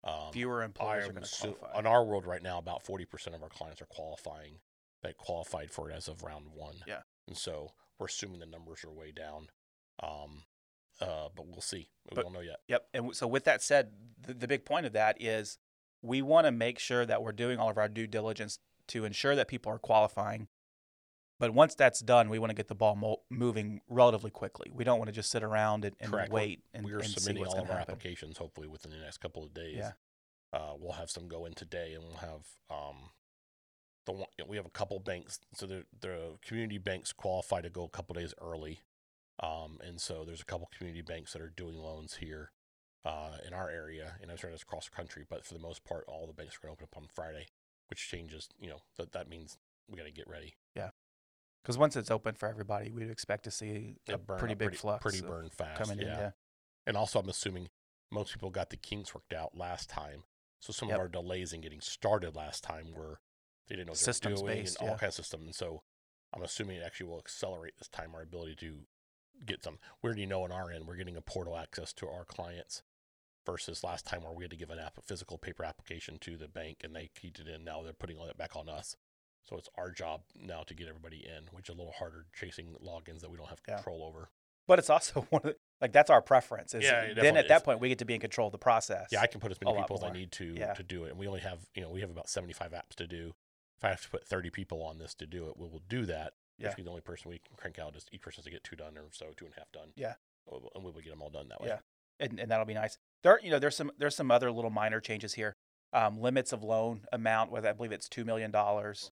um, 0.06 0.32
fewer 0.32 0.62
employees 0.62 1.04
are 1.04 1.08
I'm 1.08 1.12
going 1.14 1.24
to 1.24 1.36
qualify. 1.38 1.78
on 1.78 1.86
our 1.86 2.04
world 2.04 2.26
right 2.26 2.42
now, 2.42 2.58
about 2.58 2.82
forty 2.84 3.04
percent 3.04 3.34
of 3.36 3.42
our 3.42 3.48
clients 3.48 3.82
are 3.82 3.86
qualifying 3.86 4.60
that 5.02 5.16
qualified 5.18 5.70
for 5.70 5.90
it 5.90 5.94
as 5.94 6.08
of 6.08 6.22
round 6.22 6.46
one. 6.54 6.76
Yeah. 6.86 7.00
and 7.28 7.36
so 7.36 7.72
we're 7.98 8.06
assuming 8.06 8.40
the 8.40 8.46
numbers 8.46 8.84
are 8.84 8.90
way 8.92 9.10
down. 9.12 9.48
Um, 10.02 10.44
uh, 11.00 11.28
but 11.34 11.46
we'll 11.46 11.60
see. 11.60 11.88
We 12.10 12.14
But- 12.14 12.22
don't 12.24 12.32
know 12.32 12.40
yet. 12.40 12.60
Yep. 12.68 12.88
And 12.94 13.16
so, 13.16 13.26
with 13.26 13.44
that 13.44 13.62
said, 13.62 13.92
the, 14.20 14.32
the 14.34 14.48
big 14.48 14.64
point 14.64 14.86
of 14.86 14.92
that 14.92 15.20
is 15.20 15.58
we 16.02 16.22
want 16.22 16.46
to 16.46 16.50
make 16.52 16.78
sure 16.78 17.04
that 17.06 17.22
we're 17.22 17.32
doing 17.32 17.58
all 17.58 17.68
of 17.70 17.78
our 17.78 17.88
due 17.88 18.06
diligence 18.06 18.58
to 18.88 19.04
ensure 19.04 19.34
that 19.34 19.48
people 19.48 19.72
are 19.72 19.78
qualifying. 19.78 20.48
But 21.38 21.52
once 21.52 21.74
that's 21.74 22.00
done, 22.00 22.30
we 22.30 22.38
want 22.38 22.50
to 22.50 22.54
get 22.54 22.68
the 22.68 22.74
ball 22.74 22.96
mo- 22.96 23.20
moving 23.30 23.80
relatively 23.88 24.30
quickly. 24.30 24.70
We 24.72 24.84
don't 24.84 24.98
want 24.98 25.08
to 25.08 25.12
just 25.12 25.30
sit 25.30 25.42
around 25.42 25.84
and, 25.84 25.94
and 26.00 26.10
Correct. 26.10 26.32
We're- 26.32 26.46
wait 26.46 26.62
and, 26.72 26.84
we 26.84 26.92
are 26.92 26.98
and 26.98 27.06
see 27.06 27.20
submitting 27.20 27.40
what's 27.42 27.54
all 27.54 27.62
of 27.62 27.70
our 27.70 27.78
happen. 27.78 27.92
applications 27.92 28.38
hopefully 28.38 28.68
within 28.68 28.90
the 28.90 28.98
next 28.98 29.18
couple 29.18 29.44
of 29.44 29.52
days. 29.52 29.76
Yeah. 29.76 29.90
Uh, 30.52 30.72
we'll 30.78 30.92
have 30.92 31.10
some 31.10 31.28
go 31.28 31.44
in 31.44 31.52
today, 31.52 31.92
and 31.94 32.04
we'll 32.04 32.16
have 32.16 32.46
um, 32.70 33.10
the 34.06 34.12
one, 34.12 34.28
you 34.38 34.44
know, 34.44 34.48
we 34.48 34.56
have 34.56 34.64
a 34.64 34.70
couple 34.70 34.98
banks. 35.00 35.38
So 35.54 35.66
the 35.66 35.84
the 36.00 36.38
community 36.40 36.78
banks 36.78 37.12
qualify 37.12 37.60
to 37.60 37.68
go 37.68 37.84
a 37.84 37.88
couple 37.90 38.14
days 38.14 38.32
early, 38.40 38.80
um, 39.42 39.78
and 39.84 40.00
so 40.00 40.24
there's 40.24 40.40
a 40.40 40.44
couple 40.46 40.70
community 40.78 41.02
banks 41.02 41.32
that 41.34 41.42
are 41.42 41.50
doing 41.54 41.76
loans 41.76 42.14
here 42.20 42.52
uh, 43.04 43.36
in 43.46 43.52
our 43.52 43.68
area, 43.68 44.14
and 44.22 44.30
I'm 44.30 44.36
sure 44.38 44.48
it's 44.48 44.62
across 44.62 44.88
the 44.88 44.96
country. 44.96 45.24
But 45.28 45.44
for 45.44 45.52
the 45.52 45.60
most 45.60 45.84
part, 45.84 46.04
all 46.08 46.26
the 46.26 46.32
banks 46.32 46.56
are 46.56 46.60
going 46.66 46.74
to 46.76 46.82
open 46.84 46.88
up 46.90 46.96
on 47.02 47.08
Friday, 47.12 47.48
which 47.90 48.08
changes. 48.08 48.48
You 48.58 48.70
know 48.70 48.80
that 48.96 49.12
that 49.12 49.28
means 49.28 49.58
we 49.90 49.98
got 49.98 50.04
to 50.06 50.12
get 50.12 50.28
ready. 50.28 50.54
Because 51.66 51.78
once 51.78 51.96
it's 51.96 52.12
open 52.12 52.36
for 52.36 52.48
everybody, 52.48 52.92
we'd 52.92 53.10
expect 53.10 53.42
to 53.42 53.50
see 53.50 53.96
a 54.08 54.16
pretty 54.18 54.54
big 54.54 54.76
flux 54.76 55.02
pretty 55.02 55.20
burn 55.20 55.48
fast. 55.50 55.82
coming 55.82 55.98
in. 55.98 56.06
yeah. 56.06 56.18
Yeah. 56.18 56.30
And 56.86 56.96
also, 56.96 57.18
I'm 57.18 57.28
assuming 57.28 57.70
most 58.12 58.32
people 58.32 58.50
got 58.50 58.70
the 58.70 58.76
kinks 58.76 59.12
worked 59.12 59.32
out 59.32 59.58
last 59.58 59.90
time. 59.90 60.22
So 60.60 60.72
some 60.72 60.88
Yep. 60.90 60.94
of 60.94 61.00
our 61.00 61.08
delays 61.08 61.52
in 61.52 61.60
getting 61.60 61.80
started 61.80 62.36
last 62.36 62.62
time 62.62 62.92
were 62.92 63.18
they 63.66 63.74
didn't 63.74 63.88
know 63.88 63.94
what 63.94 64.20
they 64.20 64.30
were 64.30 64.36
doing 64.36 64.46
based, 64.46 64.76
and 64.78 64.88
all 64.88 64.94
yeah. 64.94 64.98
kinds 65.00 65.18
of 65.18 65.24
systems. 65.24 65.44
And 65.44 65.54
so 65.56 65.82
I'm 66.32 66.42
assuming 66.42 66.76
it 66.76 66.84
actually 66.84 67.08
will 67.08 67.18
accelerate 67.18 67.76
this 67.78 67.88
time 67.88 68.14
our 68.14 68.22
ability 68.22 68.54
to 68.60 68.86
get 69.44 69.64
some. 69.64 69.80
We 70.02 70.06
already 70.06 70.26
know 70.26 70.44
on 70.44 70.52
our 70.52 70.70
end 70.70 70.86
we're 70.86 70.94
getting 70.94 71.16
a 71.16 71.20
portal 71.20 71.56
access 71.56 71.92
to 71.94 72.08
our 72.08 72.24
clients 72.24 72.84
versus 73.44 73.82
last 73.82 74.06
time 74.06 74.22
where 74.22 74.32
we 74.32 74.44
had 74.44 74.52
to 74.52 74.56
give 74.56 74.70
an 74.70 74.78
app 74.78 74.98
a 74.98 75.02
physical 75.02 75.36
paper 75.36 75.64
application 75.64 76.18
to 76.20 76.36
the 76.36 76.46
bank 76.46 76.82
and 76.84 76.94
they 76.94 77.10
keyed 77.20 77.40
it 77.40 77.48
in. 77.48 77.64
Now 77.64 77.82
they're 77.82 77.92
putting 77.92 78.18
all 78.18 78.26
that 78.26 78.38
back 78.38 78.54
on 78.54 78.68
us. 78.68 78.96
So 79.48 79.56
it's 79.56 79.68
our 79.78 79.90
job 79.90 80.22
now 80.34 80.62
to 80.64 80.74
get 80.74 80.88
everybody 80.88 81.24
in, 81.24 81.44
which 81.52 81.68
is 81.68 81.74
a 81.74 81.78
little 81.78 81.92
harder 81.92 82.26
chasing 82.34 82.74
logins 82.84 83.20
that 83.20 83.30
we 83.30 83.36
don't 83.36 83.48
have 83.48 83.60
Yeah. 83.68 83.76
control 83.76 84.02
over. 84.02 84.28
But 84.66 84.78
it's 84.80 84.90
also 84.90 85.20
one 85.30 85.42
of 85.44 85.50
the, 85.52 85.56
like 85.80 85.92
that's 85.92 86.10
our 86.10 86.20
preference. 86.20 86.74
Is 86.74 86.82
Yeah, 86.84 87.14
then 87.14 87.36
at 87.36 87.48
that 87.48 87.64
point 87.64 87.78
we 87.80 87.88
get 87.88 87.98
to 88.00 88.04
be 88.04 88.14
in 88.14 88.20
control 88.20 88.48
of 88.48 88.52
the 88.52 88.58
process. 88.58 89.08
Yeah, 89.12 89.20
I 89.20 89.26
can 89.28 89.40
put 89.40 89.52
as 89.52 89.58
many 89.62 89.76
people 89.78 89.96
as 89.98 90.02
I 90.04 90.10
need 90.10 90.32
to 90.32 90.44
Yeah. 90.56 90.74
to 90.74 90.82
do 90.82 91.04
it, 91.04 91.10
and 91.10 91.18
we 91.18 91.28
only 91.28 91.40
have 91.40 91.60
you 91.74 91.82
know 91.82 91.90
we 91.90 92.00
have 92.00 92.10
about 92.10 92.28
seventy 92.28 92.52
five 92.52 92.72
apps 92.72 92.96
to 92.96 93.06
do. 93.06 93.34
If 93.78 93.84
I 93.84 93.90
have 93.90 94.00
to 94.02 94.10
put 94.10 94.26
thirty 94.26 94.50
people 94.50 94.82
on 94.82 94.98
this 94.98 95.14
to 95.16 95.26
do 95.26 95.48
it, 95.48 95.56
we 95.56 95.68
will 95.68 95.82
do 95.88 96.04
that. 96.06 96.32
Yeah. 96.58 96.68
Which 96.68 96.78
means 96.78 96.86
the 96.86 96.90
only 96.90 97.02
person 97.02 97.30
we 97.30 97.38
can 97.38 97.54
crank 97.56 97.78
out 97.78 97.94
is 97.94 98.06
each 98.10 98.22
person 98.22 98.42
to 98.42 98.50
get 98.50 98.64
two 98.64 98.74
done 98.76 98.96
or 98.96 99.04
so, 99.12 99.26
two 99.36 99.44
and 99.44 99.54
a 99.54 99.58
half 99.60 99.70
done. 99.72 99.90
Yeah. 99.94 100.14
And 100.74 100.82
we 100.82 100.90
will 100.90 101.00
get 101.02 101.10
them 101.10 101.20
all 101.22 101.28
done 101.30 101.48
that 101.48 101.60
way. 101.60 101.68
Yeah. 101.68 101.78
and, 102.18 102.40
and 102.40 102.50
that'll 102.50 102.64
be 102.64 102.72
nice. 102.74 102.96
There, 103.22 103.38
you 103.42 103.50
know, 103.50 103.58
there's 103.58 103.76
some 103.76 103.92
there's 103.98 104.16
some 104.16 104.30
other 104.30 104.50
little 104.50 104.70
minor 104.70 105.00
changes 105.00 105.34
here. 105.34 105.54
Um, 105.92 106.18
limits 106.20 106.52
of 106.52 106.64
loan 106.64 107.02
amount, 107.12 107.50
whether 107.52 107.68
I 107.68 107.72
believe 107.72 107.92
it's 107.92 108.08
two 108.08 108.24
million 108.24 108.50
dollars. 108.50 109.10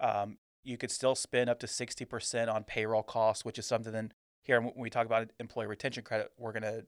Um, 0.00 0.38
you 0.62 0.76
could 0.76 0.90
still 0.90 1.14
spend 1.14 1.48
up 1.48 1.60
to 1.60 1.66
60% 1.66 2.52
on 2.52 2.64
payroll 2.64 3.02
costs, 3.02 3.44
which 3.44 3.58
is 3.58 3.66
something 3.66 3.92
that 3.92 4.12
here 4.42 4.60
when 4.60 4.72
we 4.76 4.90
talk 4.90 5.06
about 5.06 5.30
employee 5.38 5.66
retention 5.66 6.02
credit, 6.02 6.30
we're 6.38 6.52
going 6.52 6.62
to 6.62 6.84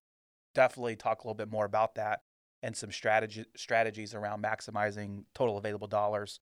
definitely 0.55 0.97
talk 0.97 1.23
a 1.23 1.27
little 1.27 1.35
bit 1.35 1.50
more 1.50 1.65
about 1.65 1.95
that 1.95 2.21
and 2.62 2.77
some 2.77 2.91
strategy, 2.91 3.45
strategies 3.57 4.15
around 4.15 4.43
maximizing 4.43 5.25
total 5.35 5.59
available 5.59 5.87
dollars. 5.87 6.41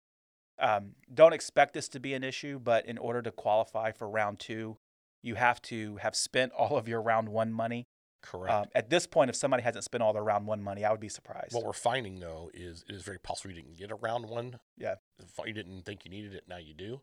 Um, 0.59 0.91
don't 1.13 1.33
expect 1.33 1.73
this 1.73 1.89
to 1.89 1.99
be 1.99 2.13
an 2.13 2.23
issue, 2.23 2.59
but 2.59 2.85
in 2.85 2.97
order 2.97 3.21
to 3.21 3.31
qualify 3.31 3.91
for 3.91 4.09
round 4.09 4.39
two, 4.39 4.77
you 5.21 5.35
have 5.35 5.61
to 5.63 5.97
have 5.97 6.15
spent 6.15 6.51
all 6.57 6.77
of 6.77 6.87
your 6.87 7.01
round 7.01 7.29
one 7.29 7.51
money. 7.51 7.87
Correct. 8.25 8.53
Um, 8.53 8.65
at 8.73 8.89
this 8.89 9.05
point, 9.05 9.29
if 9.29 9.35
somebody 9.35 9.63
hasn't 9.63 9.83
spent 9.83 10.01
all 10.01 10.13
their 10.13 10.23
round 10.23 10.47
one 10.47 10.61
money, 10.63 10.83
I 10.83 10.91
would 10.91 10.99
be 10.99 11.09
surprised. 11.09 11.53
what 11.53 11.63
we're 11.63 11.73
finding 11.73 12.19
though 12.19 12.49
is 12.53 12.83
it 12.89 12.95
is 12.95 13.03
very 13.03 13.19
possible 13.19 13.53
you 13.53 13.61
didn't 13.61 13.77
get 13.77 13.91
a 13.91 13.95
round 13.95 14.27
one. 14.27 14.59
Yeah. 14.77 14.95
If 15.19 15.45
You 15.45 15.53
didn't 15.53 15.83
think 15.83 16.05
you 16.05 16.11
needed 16.11 16.33
it, 16.33 16.43
now 16.47 16.57
you 16.57 16.73
do. 16.73 17.01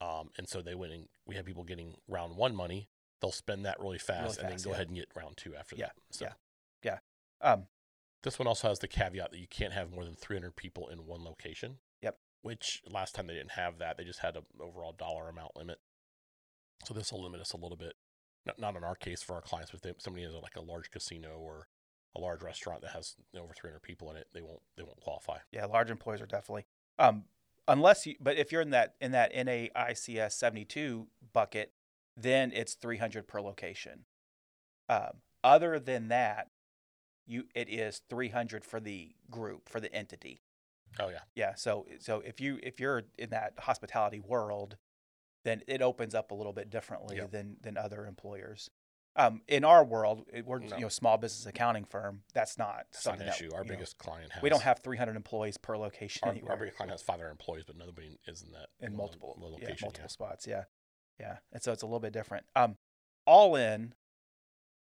Um, 0.00 0.30
and 0.36 0.48
so 0.48 0.62
they 0.62 0.74
went 0.74 0.92
and 0.92 1.06
we 1.26 1.36
had 1.36 1.44
people 1.44 1.62
getting 1.62 1.94
round 2.08 2.36
one 2.36 2.54
money. 2.56 2.88
They'll 3.20 3.30
spend 3.30 3.64
that 3.66 3.78
really 3.78 3.98
fast 3.98 4.38
and 4.40 4.48
fast, 4.48 4.64
then 4.64 4.64
go 4.64 4.70
yeah. 4.70 4.74
ahead 4.74 4.88
and 4.88 4.96
get 4.96 5.08
round 5.14 5.36
two 5.36 5.54
after 5.54 5.76
Yeah, 5.76 5.86
that. 5.86 5.94
So 6.10 6.26
yeah. 6.82 6.98
um, 7.40 7.66
this 8.24 8.38
one 8.38 8.48
also 8.48 8.68
has 8.68 8.80
the 8.80 8.88
caveat 8.88 9.30
that 9.30 9.38
you 9.38 9.46
can't 9.48 9.72
have 9.72 9.92
more 9.92 10.04
than 10.04 10.14
300 10.14 10.56
people 10.56 10.88
in 10.88 11.06
one 11.06 11.24
location. 11.24 11.78
Yep. 12.02 12.18
Which 12.42 12.82
last 12.90 13.14
time 13.14 13.28
they 13.28 13.34
didn't 13.34 13.52
have 13.52 13.78
that. 13.78 13.96
They 13.96 14.04
just 14.04 14.20
had 14.20 14.36
an 14.36 14.42
overall 14.60 14.92
dollar 14.92 15.28
amount 15.28 15.56
limit. 15.56 15.78
So 16.84 16.94
this 16.94 17.12
will 17.12 17.22
limit 17.22 17.40
us 17.40 17.52
a 17.52 17.56
little 17.56 17.76
bit. 17.76 17.94
Not, 18.46 18.58
not 18.58 18.76
in 18.76 18.84
our 18.84 18.94
case 18.94 19.22
for 19.22 19.34
our 19.34 19.40
clients, 19.40 19.70
but 19.70 19.84
if 19.88 20.00
somebody 20.00 20.24
has 20.24 20.34
like 20.34 20.56
a 20.56 20.60
large 20.60 20.90
casino 20.90 21.38
or 21.38 21.68
a 22.16 22.20
large 22.20 22.42
restaurant 22.42 22.82
that 22.82 22.90
has 22.90 23.16
over 23.38 23.52
300 23.54 23.80
people 23.80 24.10
in 24.10 24.16
it, 24.16 24.26
they 24.34 24.42
won't 24.42 24.60
they 24.76 24.82
won't 24.82 25.00
qualify. 25.00 25.38
Yeah, 25.52 25.64
large 25.66 25.90
employers 25.90 26.20
are 26.20 26.26
definitely. 26.26 26.66
Um, 26.98 27.24
unless 27.68 28.06
you, 28.06 28.16
but 28.20 28.36
if 28.36 28.52
you're 28.52 28.60
in 28.60 28.70
that 28.70 28.94
in 29.00 29.12
that 29.12 29.32
NAICS 29.34 30.32
72 30.32 31.06
bucket, 31.32 31.72
then 32.16 32.52
it's 32.54 32.74
300 32.74 33.26
per 33.26 33.40
location. 33.40 34.04
Um, 34.88 35.22
other 35.42 35.78
than 35.78 36.08
that, 36.08 36.48
you 37.26 37.44
it 37.54 37.68
is 37.68 38.02
300 38.10 38.64
for 38.64 38.80
the 38.80 39.14
group 39.30 39.68
for 39.68 39.80
the 39.80 39.92
entity. 39.94 40.42
Oh 41.00 41.08
yeah. 41.08 41.20
Yeah, 41.34 41.54
so 41.54 41.86
so 41.98 42.22
if 42.24 42.40
you 42.40 42.58
if 42.62 42.78
you're 42.78 43.04
in 43.18 43.30
that 43.30 43.54
hospitality 43.60 44.20
world, 44.20 44.76
then 45.44 45.62
it 45.66 45.82
opens 45.82 46.14
up 46.14 46.30
a 46.30 46.34
little 46.34 46.52
bit 46.52 46.70
differently 46.70 47.16
Yep. 47.16 47.30
than 47.30 47.56
than 47.60 47.76
other 47.76 48.06
employers. 48.06 48.70
Um, 49.14 49.42
in 49.46 49.62
our 49.62 49.84
world, 49.84 50.26
it- 50.32 50.46
we're 50.46 50.60
No. 50.60 50.76
you 50.76 50.82
know 50.82 50.88
small 50.88 51.18
business 51.18 51.44
accounting 51.44 51.84
firm. 51.84 52.24
That's 52.32 52.56
not 52.56 52.86
That's 52.92 52.94
not 52.94 53.02
something 53.02 53.20
an 53.22 53.26
that, 53.26 53.36
issue. 53.36 53.50
Our 53.54 53.62
you 53.62 53.68
know, 53.68 53.74
biggest 53.74 53.98
client 53.98 54.32
has 54.32 54.42
we 54.42 54.48
don't 54.48 54.62
have 54.62 54.78
300 54.78 55.16
employees 55.16 55.58
per 55.58 55.76
location 55.76 56.20
our, 56.24 56.30
anywhere. 56.32 56.52
our 56.52 56.58
biggest 56.58 56.76
client 56.78 56.92
has 56.92 57.02
500 57.02 57.30
employees, 57.30 57.64
but 57.66 57.76
nobody 57.76 58.18
is 58.26 58.42
in 58.42 58.52
that 58.52 58.70
in 58.80 58.96
multiple 58.96 59.34
lo- 59.38 59.48
yeah, 59.58 59.66
location. 59.66 59.86
multiple 59.86 60.08
spots. 60.08 60.46
Yeah, 60.46 60.64
yeah, 61.20 61.38
and 61.52 61.62
so 61.62 61.72
it's 61.72 61.82
a 61.82 61.86
little 61.86 62.00
bit 62.00 62.12
different. 62.14 62.46
Um, 62.56 62.78
all 63.26 63.54
in, 63.54 63.94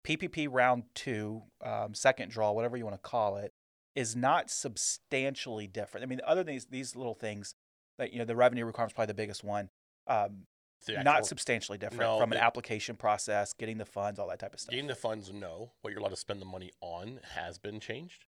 PPP 0.03 0.47
round 0.49 0.85
two, 0.95 1.43
um, 1.61 1.93
second 1.93 2.31
draw, 2.31 2.51
whatever 2.51 2.77
you 2.77 2.85
want 2.85 2.95
to 2.95 3.01
call 3.09 3.35
it, 3.37 3.53
is 3.93 4.15
not 4.15 4.49
substantially 4.49 5.67
different. 5.67 6.03
I 6.03 6.07
mean, 6.07 6.21
other 6.25 6.43
than 6.43 6.53
these 6.55 6.65
these 6.67 6.95
little 6.95 7.13
things, 7.15 7.55
that 7.97 8.13
you 8.13 8.19
know, 8.19 8.25
the 8.25 8.35
revenue 8.35 8.65
requirement 8.65 8.91
is 8.91 8.95
probably 8.95 9.07
the 9.11 9.15
biggest 9.15 9.43
one. 9.43 9.69
Um, 10.07 10.47
The 10.85 11.03
not 11.03 11.25
substantially 11.25 11.77
different 11.77 12.01
No, 12.01 12.19
from 12.19 12.31
an 12.31 12.37
the- 12.37 12.43
application 12.43 12.95
process, 12.95 13.51
getting 13.53 13.77
the 13.77 13.85
funds, 13.85 14.19
all 14.19 14.27
that 14.29 14.39
type 14.39 14.53
of 14.53 14.59
stuff. 14.59 14.71
Getting 14.71 14.87
the 14.87 14.95
funds, 14.95 15.31
no. 15.33 15.73
What 15.81 15.91
you're 15.91 15.99
allowed 15.99 16.09
to 16.09 16.15
spend 16.15 16.41
the 16.41 16.45
money 16.45 16.71
on 16.81 17.19
has 17.35 17.57
been 17.57 17.79
changed. 17.79 18.25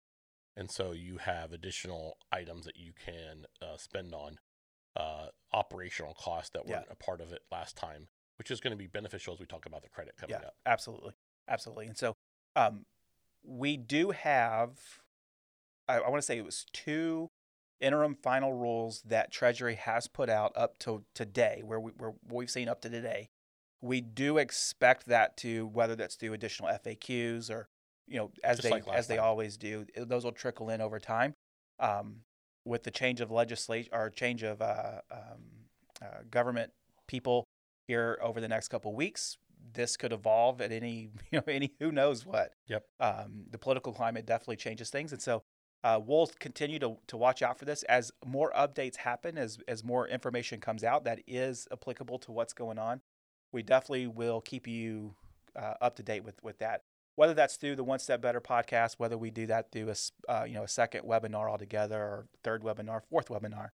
And 0.57 0.69
so 0.69 0.91
you 0.91 1.17
have 1.19 1.53
additional 1.53 2.17
items 2.31 2.65
that 2.65 2.75
you 2.75 2.91
can 2.93 3.45
uh, 3.61 3.77
spend 3.77 4.13
on 4.13 4.39
uh, 4.97 5.27
operational 5.53 6.13
costs 6.15 6.49
that 6.49 6.65
weren't 6.65 6.87
Yeah. 6.87 6.91
a 6.93 6.95
part 6.95 7.21
of 7.21 7.31
it 7.31 7.43
last 7.51 7.77
time, 7.77 8.09
which 8.37 8.51
is 8.51 8.59
going 8.59 8.71
to 8.71 8.77
be 8.77 8.87
beneficial 8.87 9.33
as 9.33 9.39
we 9.39 9.45
talk 9.45 9.65
about 9.65 9.83
the 9.83 9.89
credit 9.89 10.15
coming 10.17 10.35
yeah, 10.41 10.47
up. 10.47 10.55
absolutely, 10.65 11.13
absolutely. 11.47 11.85
And 11.85 11.97
so, 11.97 12.15
um, 12.55 12.85
we 13.43 13.77
do 13.77 14.09
have, 14.09 14.71
I, 15.87 15.99
I 15.99 16.09
want 16.09 16.17
to 16.17 16.25
say 16.25 16.37
it 16.37 16.43
was 16.43 16.65
two 16.73 17.29
interim 17.79 18.15
final 18.15 18.53
rules 18.53 19.01
that 19.03 19.31
Treasury 19.31 19.75
has 19.75 20.07
put 20.07 20.29
out 20.29 20.51
up 20.55 20.77
to 20.79 21.03
today, 21.13 21.61
where 21.63 21.79
we 21.79 21.91
where 21.97 22.13
we've 22.27 22.49
seen 22.49 22.69
up 22.69 22.81
to 22.81 22.89
today. 22.89 23.29
We 23.81 24.01
do 24.01 24.37
expect 24.37 25.05
that 25.07 25.37
to 25.37 25.67
whether 25.67 25.95
that's 25.95 26.15
through 26.15 26.33
additional 26.33 26.69
FAQs 26.69 27.49
or 27.49 27.69
you 28.07 28.17
know 28.17 28.31
as 28.43 28.57
Just 28.57 28.63
they 28.63 28.71
like 28.71 28.87
as 28.89 29.07
they 29.07 29.17
always 29.17 29.57
do, 29.57 29.85
those 29.95 30.23
will 30.23 30.31
trickle 30.31 30.69
in 30.69 30.81
over 30.81 30.99
time. 30.99 31.35
Um, 31.79 32.21
with 32.65 32.83
the 32.83 32.91
change 32.91 33.21
of 33.21 33.31
legislation 33.31 33.89
or 33.93 34.09
change 34.09 34.43
of 34.43 34.61
uh, 34.61 34.99
um, 35.11 35.43
uh, 36.01 36.19
government 36.29 36.71
people 37.07 37.47
here 37.87 38.19
over 38.21 38.41
the 38.41 38.47
next 38.47 38.67
couple 38.67 38.93
weeks, 38.93 39.37
this 39.73 39.97
could 39.97 40.11
evolve 40.11 40.61
at 40.61 40.71
any 40.71 41.09
you 41.31 41.39
know 41.39 41.43
any 41.47 41.73
who 41.79 41.91
knows 41.91 42.25
what. 42.25 42.53
Yep. 42.67 42.83
Um, 42.99 43.45
the 43.49 43.57
political 43.57 43.93
climate 43.93 44.25
definitely 44.25 44.57
changes 44.57 44.89
things, 44.89 45.11
and 45.11 45.21
so 45.21 45.43
uh, 45.83 45.99
we'll 46.05 46.27
continue 46.39 46.79
to 46.79 46.97
to 47.07 47.17
watch 47.17 47.41
out 47.41 47.57
for 47.57 47.65
this 47.65 47.83
as 47.83 48.11
more 48.25 48.51
updates 48.55 48.97
happen, 48.97 49.37
as 49.37 49.57
as 49.67 49.83
more 49.83 50.07
information 50.07 50.59
comes 50.59 50.83
out 50.83 51.03
that 51.05 51.19
is 51.27 51.67
applicable 51.71 52.19
to 52.19 52.31
what's 52.31 52.53
going 52.53 52.77
on. 52.77 53.01
We 53.51 53.63
definitely 53.63 54.07
will 54.07 54.41
keep 54.41 54.67
you 54.67 55.15
uh, 55.55 55.73
up 55.81 55.95
to 55.95 56.03
date 56.03 56.23
with 56.23 56.41
with 56.43 56.59
that. 56.59 56.81
Whether 57.15 57.33
that's 57.33 57.57
through 57.57 57.75
the 57.75 57.83
One 57.83 57.99
Step 57.99 58.21
Better 58.21 58.39
podcast, 58.39 58.93
whether 58.97 59.17
we 59.17 59.29
do 59.29 59.45
that 59.47 59.71
through 59.71 59.89
a 59.91 60.31
uh, 60.31 60.43
you 60.45 60.53
know 60.53 60.63
a 60.63 60.67
second 60.67 61.03
webinar 61.05 61.49
altogether, 61.49 61.97
or 62.01 62.27
third 62.43 62.63
webinar, 62.63 63.01
fourth 63.09 63.27
webinar. 63.29 63.69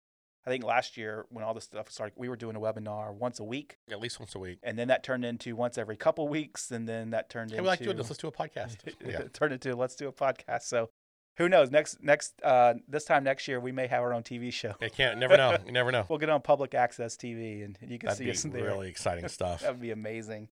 I 0.45 0.49
think 0.49 0.65
last 0.65 0.97
year 0.97 1.25
when 1.29 1.45
all 1.45 1.53
this 1.53 1.63
stuff 1.63 1.89
started, 1.89 2.15
we 2.17 2.27
were 2.27 2.35
doing 2.35 2.57
a 2.57 2.59
webinar 2.59 3.13
once 3.13 3.39
a 3.39 3.45
week, 3.45 3.77
At 3.89 4.01
least 4.01 4.19
once 4.19 4.35
a 4.35 4.39
week. 4.39 4.59
and 4.61 4.77
then 4.77 4.89
that 4.89 5.01
turned 5.01 5.23
into 5.23 5.55
once 5.55 5.77
every 5.77 5.95
couple 5.95 6.27
weeks, 6.27 6.69
and 6.69 6.85
then 6.87 7.11
that 7.11 7.29
turned 7.29 7.51
Hey, 7.51 7.55
into 7.57 7.63
we 7.63 7.67
like 7.69 7.79
doing 7.79 7.95
this. 7.95 8.09
Let's 8.09 8.19
do 8.21 8.27
a 8.27 8.31
podcast. 8.31 8.75
yeah. 9.05 9.19
it 9.19 9.33
turned 9.33 9.53
into 9.53 9.73
let's 9.75 9.95
do 9.95 10.09
a 10.09 10.11
podcast. 10.11 10.63
So 10.63 10.89
who 11.37 11.49
knows? 11.49 11.71
Next 11.71 12.01
next 12.01 12.33
uh, 12.43 12.75
this 12.87 13.05
time 13.05 13.23
next 13.23 13.47
year 13.47 13.59
we 13.59 13.71
may 13.71 13.87
have 13.87 14.01
our 14.01 14.13
own 14.13 14.23
TV 14.23 14.51
show. 14.53 14.75
You 14.81 14.89
can't, 14.89 15.19
never 15.19 15.37
know. 15.37 15.57
You 15.65 15.71
never 15.71 15.91
know. 15.91 16.05
We'll 16.09 16.19
get 16.19 16.29
on 16.29 16.41
public 16.41 16.73
access 16.75 17.15
TV, 17.15 17.63
and 17.63 17.77
you 17.81 17.97
can 17.97 18.07
That'd 18.07 18.19
see 18.19 18.29
us 18.29 18.43
there. 18.43 18.63
really 18.63 18.89
exciting 18.89 19.27
stuff. 19.29 19.61
That 19.61 19.71
would 19.71 19.81
be 19.81 19.91
amazing. 19.91 20.49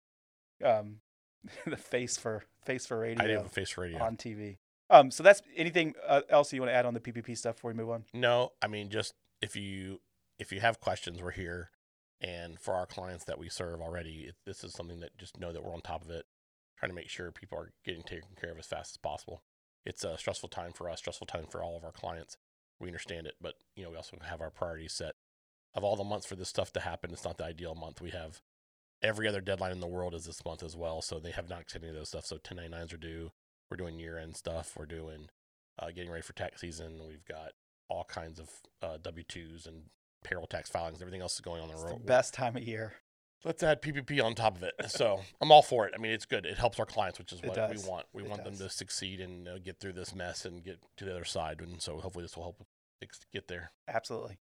Um, 0.64 0.98
the 1.66 1.78
face 1.78 2.18
for 2.18 2.44
face 2.64 2.86
for 2.86 3.00
radio 3.00 3.24
I 3.24 3.28
do 3.28 3.34
have 3.34 3.46
a 3.46 3.50
face 3.50 3.70
for 3.70 3.82
radio. 3.82 4.04
on 4.04 4.18
TV. 4.18 4.58
Um, 4.90 5.12
so 5.12 5.24
that's 5.24 5.42
anything 5.56 5.96
uh, 6.08 6.22
else 6.30 6.54
you 6.54 6.62
want 6.62 6.72
to 6.72 6.76
add 6.76 6.86
on 6.86 6.94
the 6.94 7.00
PPP 7.00 7.38
stuff 7.38 7.56
before 7.56 7.72
we 7.72 7.78
move 7.78 7.90
on? 7.90 8.06
No, 8.14 8.52
I 8.62 8.68
mean 8.68 8.90
just 8.90 9.14
if 9.42 9.56
you 9.56 10.00
if 10.40 10.52
you 10.52 10.60
have 10.60 10.80
questions, 10.80 11.22
we're 11.22 11.32
here. 11.32 11.72
And 12.20 12.60
for 12.60 12.74
our 12.74 12.88
clients 12.88 13.26
that 13.26 13.38
we 13.38 13.48
serve 13.48 13.80
already, 13.80 14.26
it, 14.30 14.36
this 14.46 14.64
is 14.64 14.74
something 14.74 15.02
that 15.02 15.16
just 15.18 15.40
know 15.40 15.52
that 15.52 15.64
we're 15.64 15.74
on 15.74 15.82
top 15.82 16.04
of 16.04 16.10
it, 16.10 16.26
trying 16.78 16.90
to 16.90 16.96
make 16.96 17.10
sure 17.10 17.32
people 17.32 17.60
are 17.60 17.74
getting 17.86 18.02
taken 18.02 18.30
care 18.40 18.52
of 18.52 18.58
as 18.58 18.66
fast 18.66 18.94
as 18.94 18.98
possible. 18.98 19.44
It's 19.88 20.04
a 20.04 20.18
stressful 20.18 20.50
time 20.50 20.74
for 20.74 20.90
us, 20.90 21.00
stressful 21.00 21.28
time 21.28 21.46
for 21.50 21.64
all 21.64 21.78
of 21.78 21.86
our 21.86 21.94
clients. 21.94 22.36
We 22.78 22.90
understand 22.90 23.26
it, 23.26 23.36
but 23.42 23.54
you 23.76 23.84
know 23.84 23.90
we 23.90 23.96
also 23.96 24.18
have 24.30 24.42
our 24.42 24.52
priorities 24.52 24.92
set. 24.94 25.14
Of 25.74 25.84
all 25.84 25.96
the 25.96 26.04
months 26.04 26.26
for 26.26 26.36
this 26.36 26.50
stuff 26.50 26.74
to 26.74 26.82
happen, 26.82 27.12
it's 27.12 27.24
not 27.24 27.38
the 27.38 27.46
ideal 27.46 27.74
month. 27.74 28.02
We 28.02 28.10
have 28.10 28.42
every 29.02 29.28
other 29.30 29.40
deadline 29.42 29.72
in 29.72 29.80
the 29.80 29.88
world 29.88 30.14
is 30.14 30.26
this 30.26 30.44
month 30.44 30.62
as 30.62 30.76
well, 30.76 31.02
so 31.02 31.20
they 31.20 31.32
have 31.32 31.50
not 31.50 31.62
extended 31.62 31.96
those 31.96 32.10
stuff. 32.10 32.26
So 32.26 32.38
1099s 32.38 32.94
are 32.94 32.98
due. 32.98 33.32
We're 33.72 33.78
doing 33.78 33.98
year 34.00 34.18
end 34.18 34.36
stuff. 34.36 34.74
We're 34.78 34.86
doing 34.86 35.30
uh, 35.80 35.88
getting 35.88 36.12
ready 36.12 36.24
for 36.24 36.34
tax 36.34 36.62
season. 36.62 37.00
We've 37.08 37.26
got 37.26 37.54
all 37.90 38.04
kinds 38.04 38.40
of 38.40 38.50
uh, 38.82 38.98
W 39.02 39.24
twos 39.24 39.66
and 39.66 39.84
payroll 40.24 40.48
tax 40.48 40.70
filings. 40.70 41.02
Everything 41.02 41.22
else 41.22 41.36
is 41.36 41.42
going 41.42 41.62
on 41.62 41.70
the 41.70 41.76
the 41.76 41.84
road. 41.86 42.06
best 42.06 42.34
time 42.34 42.58
of 42.58 42.64
year. 42.64 42.96
Let's 43.48 43.64
add 43.64 43.82
PPP 43.82 44.22
on 44.22 44.36
top 44.36 44.58
of 44.58 44.64
it. 44.64 44.74
So 44.90 45.22
I'm 45.40 45.54
all 45.54 45.62
for 45.62 45.88
it. 45.88 45.94
I 45.96 46.02
mean, 46.02 46.12
it's 46.12 46.26
good. 46.26 46.46
It 46.46 46.58
helps 46.58 46.80
our 46.80 46.86
clients, 46.86 47.18
which 47.18 47.32
is 47.32 47.42
what 47.42 47.56
we 47.56 47.78
want. 47.90 48.06
We 48.12 48.24
It 48.24 48.30
want 48.30 48.44
them 48.44 48.58
to 48.58 48.70
succeed 48.70 49.22
and 49.22 49.48
uh, 49.48 49.58
get 49.60 49.80
through 49.80 49.94
this 49.94 50.14
mess 50.14 50.44
and 50.44 50.62
get 50.62 50.80
to 50.98 51.06
the 51.06 51.12
other 51.12 51.24
side. 51.24 51.62
And 51.62 51.82
so 51.82 51.98
hopefully 51.98 52.26
this 52.26 52.36
will 52.36 52.44
help 52.44 52.66
get 53.32 53.48
there. 53.48 53.72
Absolutely. 53.88 54.38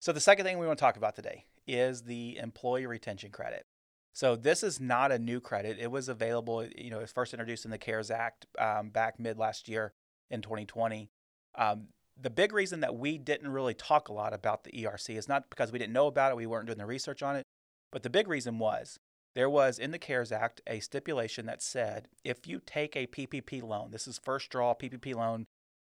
So 0.00 0.12
the 0.12 0.20
second 0.20 0.44
thing 0.44 0.58
we 0.58 0.66
want 0.66 0.78
to 0.78 0.84
talk 0.84 0.98
about 0.98 1.16
today 1.16 1.46
is 1.66 2.02
the 2.02 2.36
employee 2.36 2.84
retention 2.84 3.30
credit. 3.30 3.64
So 4.12 4.36
this 4.36 4.62
is 4.62 4.78
not 4.78 5.12
a 5.12 5.18
new 5.18 5.40
credit. 5.40 5.78
It 5.80 5.90
was 5.90 6.10
available, 6.10 6.66
you 6.76 6.90
know, 6.90 6.98
it 6.98 7.02
was 7.02 7.12
first 7.12 7.32
introduced 7.32 7.64
in 7.64 7.70
the 7.70 7.78
CARES 7.78 8.10
Act 8.10 8.44
um, 8.58 8.90
back 8.90 9.18
mid 9.18 9.38
last 9.38 9.66
year 9.66 9.94
in 10.30 10.42
2020. 10.42 11.08
Um, 11.54 11.88
the 12.20 12.28
big 12.28 12.52
reason 12.52 12.80
that 12.80 12.96
we 12.96 13.16
didn't 13.16 13.48
really 13.48 13.72
talk 13.72 14.10
a 14.10 14.12
lot 14.12 14.34
about 14.34 14.64
the 14.64 14.72
ERC 14.72 15.16
is 15.16 15.26
not 15.26 15.48
because 15.48 15.72
we 15.72 15.78
didn't 15.78 15.94
know 15.94 16.06
about 16.06 16.32
it, 16.32 16.36
we 16.36 16.46
weren't 16.46 16.66
doing 16.66 16.76
the 16.76 16.84
research 16.84 17.22
on 17.22 17.36
it, 17.36 17.46
but 17.92 18.02
the 18.02 18.10
big 18.10 18.26
reason 18.26 18.58
was 18.58 18.98
there 19.34 19.48
was 19.48 19.78
in 19.78 19.92
the 19.92 19.98
CARES 19.98 20.32
Act 20.32 20.60
a 20.66 20.80
stipulation 20.80 21.46
that 21.46 21.62
said 21.62 22.08
if 22.24 22.46
you 22.46 22.60
take 22.64 22.96
a 22.96 23.06
PPP 23.06 23.62
loan, 23.62 23.90
this 23.90 24.06
is 24.06 24.18
first 24.18 24.50
draw 24.50 24.74
PPP 24.74 25.14
loan 25.14 25.46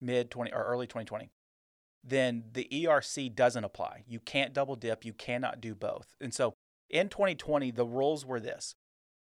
mid 0.02 0.30
20 0.30 0.54
or 0.54 0.64
early 0.64 0.88
2020, 0.88 1.30
then 2.04 2.44
the 2.54 2.68
ERC 2.72 3.34
doesn't 3.36 3.64
apply. 3.64 4.04
You 4.08 4.20
can't 4.20 4.54
double 4.54 4.76
dip. 4.76 5.04
You 5.04 5.14
cannot 5.14 5.60
do 5.60 5.74
both. 5.74 6.16
And 6.22 6.34
so 6.34 6.54
in 6.90 7.10
2020, 7.10 7.72
the 7.72 7.86
rules 7.86 8.26
were 8.26 8.40
this: 8.40 8.76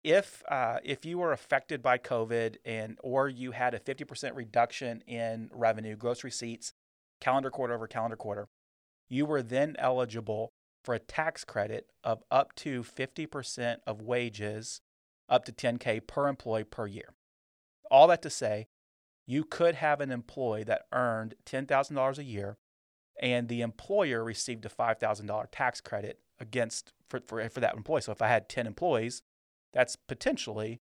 if 0.03 0.43
uh, 0.49 0.79
if 0.83 1.05
you 1.05 1.19
were 1.19 1.31
affected 1.31 1.81
by 1.81 1.97
COVID 1.97 2.57
and 2.65 2.97
or 3.03 3.29
you 3.29 3.51
had 3.51 3.73
a 3.73 3.79
50% 3.79 4.35
reduction 4.35 5.01
in 5.07 5.49
revenue, 5.53 5.95
gross 5.95 6.23
receipts, 6.23 6.73
calendar 7.19 7.51
quarter 7.51 7.73
over 7.73 7.87
calendar 7.87 8.17
quarter, 8.17 8.47
you 9.09 9.25
were 9.25 9.43
then 9.43 9.75
eligible 9.77 10.51
for 10.83 10.95
a 10.95 10.99
tax 10.99 11.43
credit 11.43 11.87
of 12.03 12.23
up 12.31 12.55
to 12.55 12.83
50% 12.83 13.77
of 13.85 14.01
wages, 14.01 14.81
up 15.29 15.45
to 15.45 15.51
10K 15.51 16.05
per 16.07 16.27
employee 16.27 16.63
per 16.63 16.87
year. 16.87 17.13
All 17.89 18.07
that 18.07 18.21
to 18.23 18.29
say, 18.29 18.67
you 19.27 19.43
could 19.43 19.75
have 19.75 20.01
an 20.01 20.11
employee 20.11 20.63
that 20.63 20.87
earned 20.91 21.35
$10,000 21.45 22.17
a 22.17 22.23
year 22.23 22.57
and 23.21 23.47
the 23.47 23.61
employer 23.61 24.23
received 24.23 24.65
a 24.65 24.69
$5,000 24.69 25.45
tax 25.51 25.79
credit 25.81 26.19
against 26.39 26.91
for, 27.09 27.19
for, 27.27 27.47
for 27.49 27.59
that 27.59 27.75
employee. 27.75 28.01
So 28.01 28.11
if 28.11 28.21
I 28.21 28.27
had 28.27 28.49
10 28.49 28.65
employees, 28.65 29.21
that's 29.73 29.95
potentially 29.95 30.81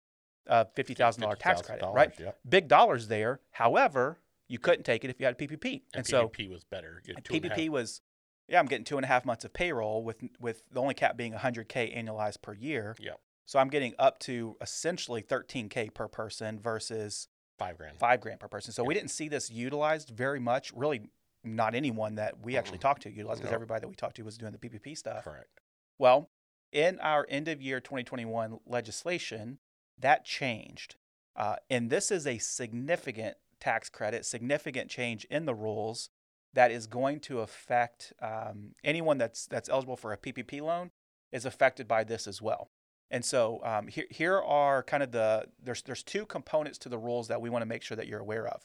a 0.46 0.66
$50,000 0.76 1.38
tax 1.38 1.62
credit, 1.62 1.86
right? 1.92 2.12
Yep. 2.18 2.38
Big 2.48 2.68
dollars 2.68 3.08
there. 3.08 3.40
However, 3.52 4.18
you 4.48 4.58
couldn't 4.58 4.84
take 4.84 5.02
it 5.04 5.10
if 5.10 5.18
you 5.18 5.26
had 5.26 5.38
PPP. 5.38 5.64
And, 5.64 5.82
And, 5.94 6.06
so 6.06 6.28
PPP 6.28 6.50
was 6.50 6.64
better. 6.64 7.02
You 7.06 7.14
had 7.14 7.24
two 7.24 7.34
and 7.34 7.44
a 7.46 7.48
half- 7.48 7.58
PPP 7.58 7.68
was, 7.70 8.00
yeah, 8.48 8.58
I'm 8.58 8.66
getting 8.66 8.84
two 8.84 8.96
and 8.96 9.04
a 9.04 9.08
half 9.08 9.24
months 9.24 9.44
of 9.44 9.52
payroll 9.52 10.02
with 10.02 10.22
with 10.40 10.62
the 10.70 10.80
only 10.80 10.94
cap 10.94 11.16
being 11.16 11.32
100k 11.32 11.96
annualized 11.96 12.42
per 12.42 12.54
year. 12.54 12.96
Yep. 13.00 13.18
So 13.46 13.58
I'm 13.58 13.68
getting 13.68 13.94
up 13.98 14.18
to 14.20 14.56
essentially 14.60 15.22
13k 15.22 15.94
per 15.94 16.08
person 16.08 16.58
versus 16.58 17.28
five 17.58 17.76
grand. 17.78 17.96
five 17.98 18.20
grand 18.20 18.40
per 18.40 18.48
person. 18.48 18.72
So 18.72 18.82
we 18.84 18.94
didn't 18.94 19.10
see 19.10 19.28
this 19.28 19.50
utilized 19.50 20.10
very 20.10 20.40
much. 20.40 20.72
Really, 20.74 21.10
not 21.44 21.74
anyone 21.74 22.16
that 22.16 22.40
we 22.42 22.56
actually 22.56 22.78
Mm-mm. 22.78 22.82
talked 22.82 23.02
to 23.02 23.10
utilized 23.10 23.40
because 23.40 23.52
No. 23.52 23.54
everybody 23.54 23.80
that 23.82 23.88
we 23.88 23.94
talked 23.94 24.16
to 24.16 24.22
was 24.24 24.36
doing 24.36 24.52
the 24.52 24.58
PPP 24.58 24.96
stuff. 24.96 25.24
Correct. 25.24 25.60
Well, 25.98 26.28
in 26.72 26.98
our 27.00 27.24
end 27.28 27.46
of 27.48 27.62
year 27.62 27.78
2021 27.80 28.58
legislation, 28.66 29.58
that 29.98 30.24
changed. 30.24 30.96
Uh, 31.36 31.56
and 31.70 31.88
this 31.88 32.10
is 32.10 32.26
a 32.26 32.38
significant 32.38 33.36
tax 33.60 33.88
credit, 33.88 34.26
significant 34.26 34.90
change 34.90 35.24
in 35.30 35.46
the 35.46 35.54
rules 35.54 36.10
that 36.56 36.70
is 36.70 36.86
going 36.86 37.20
to 37.20 37.40
affect 37.40 38.14
um, 38.22 38.74
anyone 38.82 39.18
that's, 39.18 39.46
that's 39.46 39.68
eligible 39.68 39.96
for 39.96 40.12
a 40.12 40.16
PPP 40.16 40.62
loan 40.62 40.90
is 41.30 41.44
affected 41.44 41.86
by 41.86 42.02
this 42.02 42.26
as 42.26 42.40
well. 42.40 42.70
And 43.10 43.22
so 43.22 43.60
um, 43.62 43.88
here, 43.88 44.06
here 44.10 44.40
are 44.40 44.82
kind 44.82 45.02
of 45.02 45.12
the 45.12 45.46
there's 45.62 45.82
there's 45.82 46.02
two 46.02 46.26
components 46.26 46.78
to 46.78 46.88
the 46.88 46.98
rules 46.98 47.28
that 47.28 47.40
we 47.40 47.50
want 47.50 47.62
to 47.62 47.66
make 47.66 47.82
sure 47.82 47.96
that 47.96 48.08
you're 48.08 48.20
aware 48.20 48.48
of. 48.48 48.62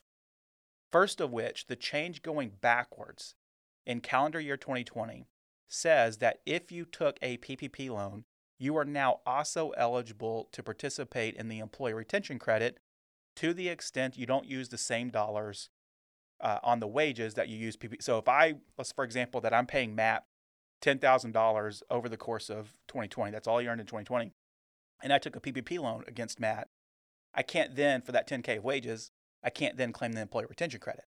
First 0.92 1.22
of 1.22 1.32
which, 1.32 1.68
the 1.68 1.76
change 1.76 2.22
going 2.22 2.54
backwards 2.62 3.36
in 3.86 4.00
calendar 4.00 4.40
year 4.40 4.58
2020 4.58 5.28
says 5.68 6.18
that 6.18 6.40
if 6.46 6.72
you 6.72 6.86
took 6.86 7.18
a 7.22 7.38
PPP 7.38 7.90
loan, 7.90 8.24
you 8.58 8.76
are 8.78 8.86
now 8.86 9.20
also 9.26 9.72
eligible 9.78 10.48
to 10.54 10.64
participate 10.64 11.36
in 11.36 11.50
the 11.50 11.60
employee 11.60 11.94
retention 11.94 12.40
credit 12.40 12.80
to 13.36 13.54
the 13.54 13.70
extent 13.70 14.18
you 14.18 14.26
don't 14.26 14.48
use 14.48 14.70
the 14.70 14.78
same 14.78 15.10
dollars 15.10 15.70
uh, 16.42 16.60
on 16.64 16.80
the 16.80 16.88
wages 16.88 17.36
that 17.36 17.48
you 17.50 17.58
use 17.58 17.78
PPP. 17.78 18.02
So 18.02 18.18
if 18.18 18.28
I, 18.28 18.56
let's 18.78 18.92
for 18.92 19.04
example, 19.04 19.42
that 19.42 19.54
I'm 19.54 19.66
paying 19.66 19.96
Matt 19.96 20.26
$10,000 20.82 21.82
over 21.90 22.10
the 22.10 22.18
course 22.18 22.50
of 22.50 22.74
2020, 22.88 23.32
that's 23.32 23.48
all 23.48 23.60
he 23.60 23.68
earned 23.68 23.82
in 23.82 23.88
2020, 23.88 24.34
and 25.04 25.14
I 25.14 25.18
took 25.20 25.36
a 25.36 25.40
PPP 25.40 25.80
loan 25.80 26.04
against 26.08 26.40
Matt, 26.40 26.68
I 27.34 27.44
can't 27.44 27.76
then, 27.76 28.02
for 28.02 28.12
that 28.12 28.28
10K 28.28 28.58
of 28.58 28.64
wages, 28.64 29.12
I 29.44 29.50
can't 29.50 29.78
then 29.78 29.94
claim 29.94 30.12
the 30.14 30.22
employee 30.22 30.46
retention 30.50 30.80
credit. 30.80 31.06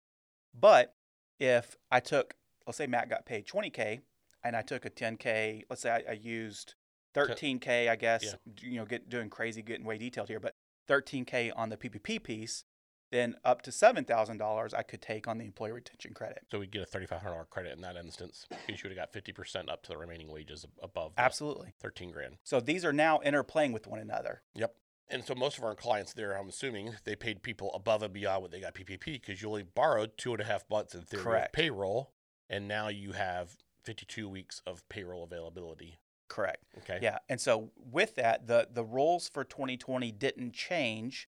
But 0.59 0.95
if 1.39 1.75
I 1.91 1.99
took, 1.99 2.35
let's 2.67 2.77
say 2.77 2.87
Matt 2.87 3.09
got 3.09 3.25
paid 3.25 3.47
20K 3.47 4.01
and 4.43 4.55
I 4.55 4.61
took 4.61 4.85
a 4.85 4.89
10K, 4.89 5.63
let's 5.69 5.81
say 5.83 5.91
I, 5.91 6.11
I 6.11 6.13
used 6.13 6.75
13K, 7.15 7.89
I 7.89 7.95
guess, 7.95 8.23
Yeah. 8.23 8.33
you 8.61 8.77
know, 8.79 8.85
get, 8.85 9.09
doing 9.09 9.29
crazy, 9.29 9.61
getting 9.61 9.85
way 9.85 9.97
detailed 9.97 10.27
here, 10.27 10.39
but 10.39 10.55
13K 10.89 11.51
on 11.55 11.69
the 11.69 11.77
PPP 11.77 12.21
piece, 12.23 12.63
then 13.11 13.35
up 13.43 13.61
to 13.63 13.71
$7,000 13.71 14.73
I 14.73 14.83
could 14.83 15.01
take 15.01 15.27
on 15.27 15.37
the 15.37 15.45
employee 15.45 15.71
retention 15.71 16.13
credit. 16.13 16.45
So 16.51 16.59
we'd 16.59 16.71
get 16.71 16.81
a 16.81 16.85
thirty-five 16.85 17.21
hundred 17.21 17.33
dollar 17.33 17.45
credit 17.45 17.73
in 17.73 17.81
that 17.81 17.95
instance. 17.95 18.45
because 18.49 18.83
You 18.83 18.89
would 18.89 18.97
have 18.97 19.05
got 19.07 19.13
fifty 19.13 19.31
percent 19.31 19.69
up 19.69 19.83
to 19.83 19.89
the 19.89 19.97
remaining 19.97 20.31
wages 20.31 20.65
above 20.81 21.13
Absolutely. 21.17 21.73
thirteen 21.79 22.11
grand. 22.11 22.37
So 22.43 22.59
these 22.59 22.85
are 22.85 22.93
now 22.93 23.19
interplaying 23.25 23.73
with 23.73 23.87
one 23.87 23.99
another. 23.99 24.41
Yep. 24.55 24.75
And 25.11 25.25
so 25.25 25.33
most 25.33 25.57
of 25.57 25.63
our 25.63 25.73
clients 25.73 26.13
there, 26.13 26.37
I'm 26.37 26.49
assuming, 26.49 26.93
they 27.03 27.15
paid 27.15 27.41
people 27.41 27.73
above 27.73 28.03
and 28.03 28.13
beyond 28.13 28.43
what 28.43 28.51
they 28.51 28.61
got 28.61 28.75
PPP 28.75 29.05
because 29.13 29.41
you 29.41 29.47
only 29.47 29.63
borrowed 29.63 30.11
two 30.17 30.33
and 30.33 30.41
a 30.41 30.45
half 30.45 30.69
months 30.69 30.93
in 30.93 31.01
theory 31.01 31.23
Correct. 31.23 31.47
of 31.47 31.53
payroll, 31.53 32.11
and 32.47 32.67
now 32.67 32.89
you 32.89 33.13
have 33.13 33.57
52 33.85 34.29
weeks 34.29 34.61
of 34.67 34.87
payroll 34.87 35.23
availability. 35.23 35.97
Correct. 36.27 36.63
Okay. 36.79 36.99
Yeah, 37.01 37.17
and 37.27 37.41
so 37.41 37.71
with 37.75 38.13
that, 38.15 38.45
the 38.45 38.67
the 38.71 38.83
rules 38.83 39.27
for 39.27 39.43
2020 39.43 40.11
didn't 40.11 40.53
change 40.53 41.27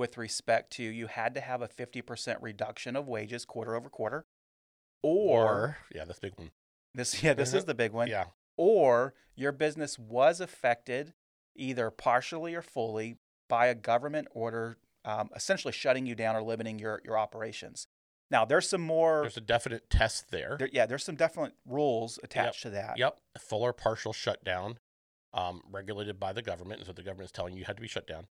with 0.00 0.16
respect 0.18 0.72
to 0.72 0.82
you 0.82 1.06
had 1.06 1.34
to 1.34 1.40
have 1.40 1.60
a 1.62 1.68
50% 1.68 2.38
reduction 2.40 2.96
of 2.96 3.06
wages 3.06 3.44
quarter 3.44 3.76
over 3.76 3.88
quarter, 3.88 4.24
or, 5.02 5.76
yeah, 5.94 6.04
that's 6.04 6.18
a 6.18 6.22
big 6.22 6.34
one. 6.36 6.50
this 6.94 7.22
yeah 7.22 7.34
this 7.34 7.54
is 7.54 7.62
Mhm. 7.62 7.66
the 7.66 7.74
big 7.74 7.92
one, 7.92 8.08
Yeah. 8.08 8.26
or 8.56 9.14
your 9.36 9.52
business 9.52 9.98
was 9.98 10.40
affected 10.40 11.14
either 11.54 11.90
partially 11.90 12.54
or 12.54 12.62
fully 12.62 13.18
by 13.48 13.66
a 13.66 13.74
government 13.74 14.26
order, 14.32 14.78
um, 15.04 15.30
essentially 15.36 15.72
shutting 15.72 16.06
you 16.06 16.14
down 16.14 16.34
or 16.34 16.42
limiting 16.42 16.78
your 16.78 17.00
your 17.04 17.16
operations. 17.18 17.86
Now 18.30 18.44
there's 18.44 18.68
some 18.68 18.80
more. 18.80 19.22
There's 19.22 19.36
a 19.36 19.40
definite 19.40 19.90
test 19.90 20.30
there. 20.30 20.56
there, 20.58 20.68
yeah, 20.72 20.86
there's 20.86 21.04
some 21.04 21.16
definite 21.16 21.54
rules 21.64 22.18
attached 22.22 22.62
to 22.62 22.70
that. 22.70 22.96
Yep. 22.98 23.18
Full 23.38 23.62
or 23.62 23.72
partial 23.72 24.12
shutdown, 24.12 24.78
um, 25.32 25.62
regulated 25.70 26.18
by 26.20 26.32
the 26.32 26.42
government. 26.42 26.80
And 26.80 26.86
so 26.86 26.92
the 26.92 27.02
government 27.02 27.26
is 27.26 27.32
telling 27.32 27.52
you 27.54 27.60
you 27.60 27.64
had 27.66 27.76
to 27.76 27.82
be 27.82 27.88
shut 27.88 28.06
down. 28.06 28.26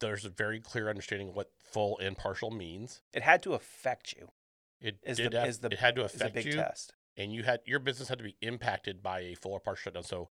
There's 0.00 0.24
a 0.24 0.30
very 0.30 0.60
clear 0.60 0.88
understanding 0.88 1.28
of 1.30 1.36
what 1.36 1.50
full 1.72 1.98
and 1.98 2.16
partial 2.16 2.50
means. 2.50 3.00
It 3.12 3.22
had 3.22 3.42
to 3.44 3.54
affect 3.54 4.12
you. 4.12 4.28
It 4.80 4.98
Is 5.02 5.16
did 5.16 5.32
the- 5.32 5.40
have, 5.40 5.48
is 5.48 5.58
the- 5.60 5.68
it 5.72 5.78
had 5.78 5.94
to 5.96 6.04
affect 6.04 6.34
big 6.34 6.46
you, 6.46 6.52
test. 6.54 6.94
and 7.16 7.32
you 7.32 7.42
had 7.44 7.60
your 7.64 7.78
business 7.78 8.08
had 8.08 8.18
to 8.18 8.24
be 8.24 8.36
impacted 8.40 9.02
by 9.02 9.20
a 9.20 9.34
full 9.34 9.52
or 9.52 9.60
partial 9.60 9.82
shutdown. 9.84 10.02
So, 10.04 10.30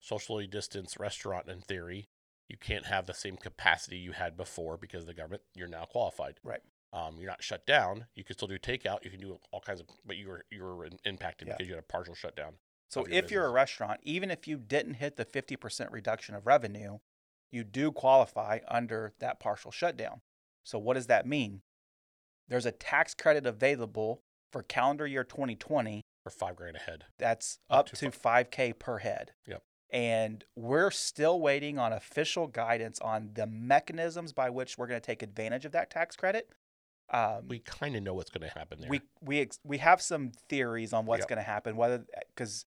socially 0.00 0.46
distanced 0.46 0.98
restaurant, 0.98 1.48
in 1.48 1.60
theory, 1.60 2.08
you 2.48 2.56
can't 2.58 2.86
have 2.86 3.06
the 3.06 3.14
same 3.14 3.36
capacity 3.36 3.96
you 3.96 4.12
had 4.12 4.36
before 4.36 4.76
because 4.76 5.06
the 5.06 5.14
government. 5.14 5.42
You're 5.54 5.68
now 5.68 5.84
qualified. 5.86 6.38
Right. 6.42 6.60
Um, 6.92 7.16
you're 7.18 7.30
not 7.30 7.42
shut 7.42 7.66
down. 7.66 8.06
You 8.14 8.22
can 8.24 8.36
still 8.36 8.48
do 8.48 8.58
takeout. 8.58 9.02
You 9.04 9.10
can 9.10 9.20
do 9.20 9.38
all 9.50 9.60
kinds 9.60 9.80
of, 9.80 9.86
but 10.04 10.16
you 10.16 10.28
were 10.28 10.44
you 10.50 10.62
were 10.62 10.88
impacted 11.04 11.48
Yeah. 11.48 11.54
because 11.54 11.68
you 11.68 11.74
had 11.74 11.82
a 11.82 11.86
partial 11.86 12.14
shutdown. 12.14 12.58
So 12.90 13.06
if 13.10 13.30
you're 13.30 13.46
a 13.46 13.50
restaurant, 13.50 14.00
even 14.04 14.30
if 14.30 14.46
you 14.46 14.56
didn't 14.58 14.94
hit 14.94 15.16
the 15.16 15.24
50% 15.24 15.90
reduction 15.90 16.34
of 16.36 16.46
revenue, 16.46 16.98
you 17.54 17.64
do 17.64 17.92
qualify 17.92 18.58
under 18.68 19.14
that 19.20 19.38
partial 19.40 19.70
shutdown. 19.70 20.20
So 20.64 20.78
what 20.78 20.94
does 20.94 21.06
that 21.06 21.26
mean? 21.26 21.62
There's 22.48 22.66
a 22.66 22.72
tax 22.72 23.14
credit 23.14 23.46
available 23.46 24.22
for 24.52 24.62
calendar 24.62 25.06
year 25.06 25.24
2020 25.24 26.02
Or 26.26 26.30
five 26.30 26.56
grand 26.56 26.76
a 26.76 26.80
head. 26.80 27.04
that's 27.18 27.58
Up 27.70 27.80
up, 27.80 27.86
to 27.90 27.96
to 27.96 28.10
5k 28.10 28.78
per 28.78 28.98
head. 28.98 29.32
Yep. 29.46 29.62
And 29.90 30.44
we're 30.56 30.90
still 30.90 31.40
waiting 31.40 31.78
on 31.78 31.92
official 31.92 32.46
guidance 32.48 32.98
on 33.00 33.30
the 33.34 33.46
mechanisms 33.46 34.32
by 34.32 34.50
which 34.50 34.76
we're 34.76 34.88
going 34.88 35.00
to 35.00 35.06
take 35.06 35.22
advantage 35.22 35.64
of 35.64 35.72
that 35.72 35.90
tax 35.90 36.16
credit. 36.16 36.48
Um, 37.10 37.46
We 37.48 37.60
kind 37.60 37.94
of 37.94 38.02
know 38.02 38.14
what's 38.14 38.30
going 38.30 38.48
to 38.50 38.58
happen 38.58 38.80
there. 38.80 38.90
we 38.90 39.02
we 39.20 39.40
ex- 39.40 39.60
we 39.62 39.78
have 39.78 40.00
some 40.02 40.32
theories 40.48 40.92
on 40.92 41.06
what's 41.06 41.20
Yep. 41.20 41.28
going 41.28 41.36
to 41.38 41.42
happen 41.42 41.76
whether 41.76 42.04
because 42.34 42.64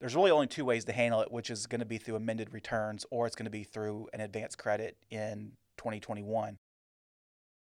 there's 0.00 0.16
really 0.16 0.30
only 0.30 0.46
two 0.46 0.64
ways 0.64 0.84
to 0.86 0.92
handle 0.92 1.20
it 1.20 1.30
which 1.30 1.50
is 1.50 1.66
going 1.66 1.80
to 1.80 1.86
be 1.86 1.98
through 1.98 2.16
amended 2.16 2.52
returns 2.52 3.04
or 3.10 3.26
it's 3.26 3.36
going 3.36 3.44
to 3.44 3.50
be 3.50 3.64
through 3.64 4.08
an 4.12 4.20
advance 4.20 4.56
credit 4.56 4.96
in 5.10 5.52
2021 5.76 6.58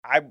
i 0.03 0.21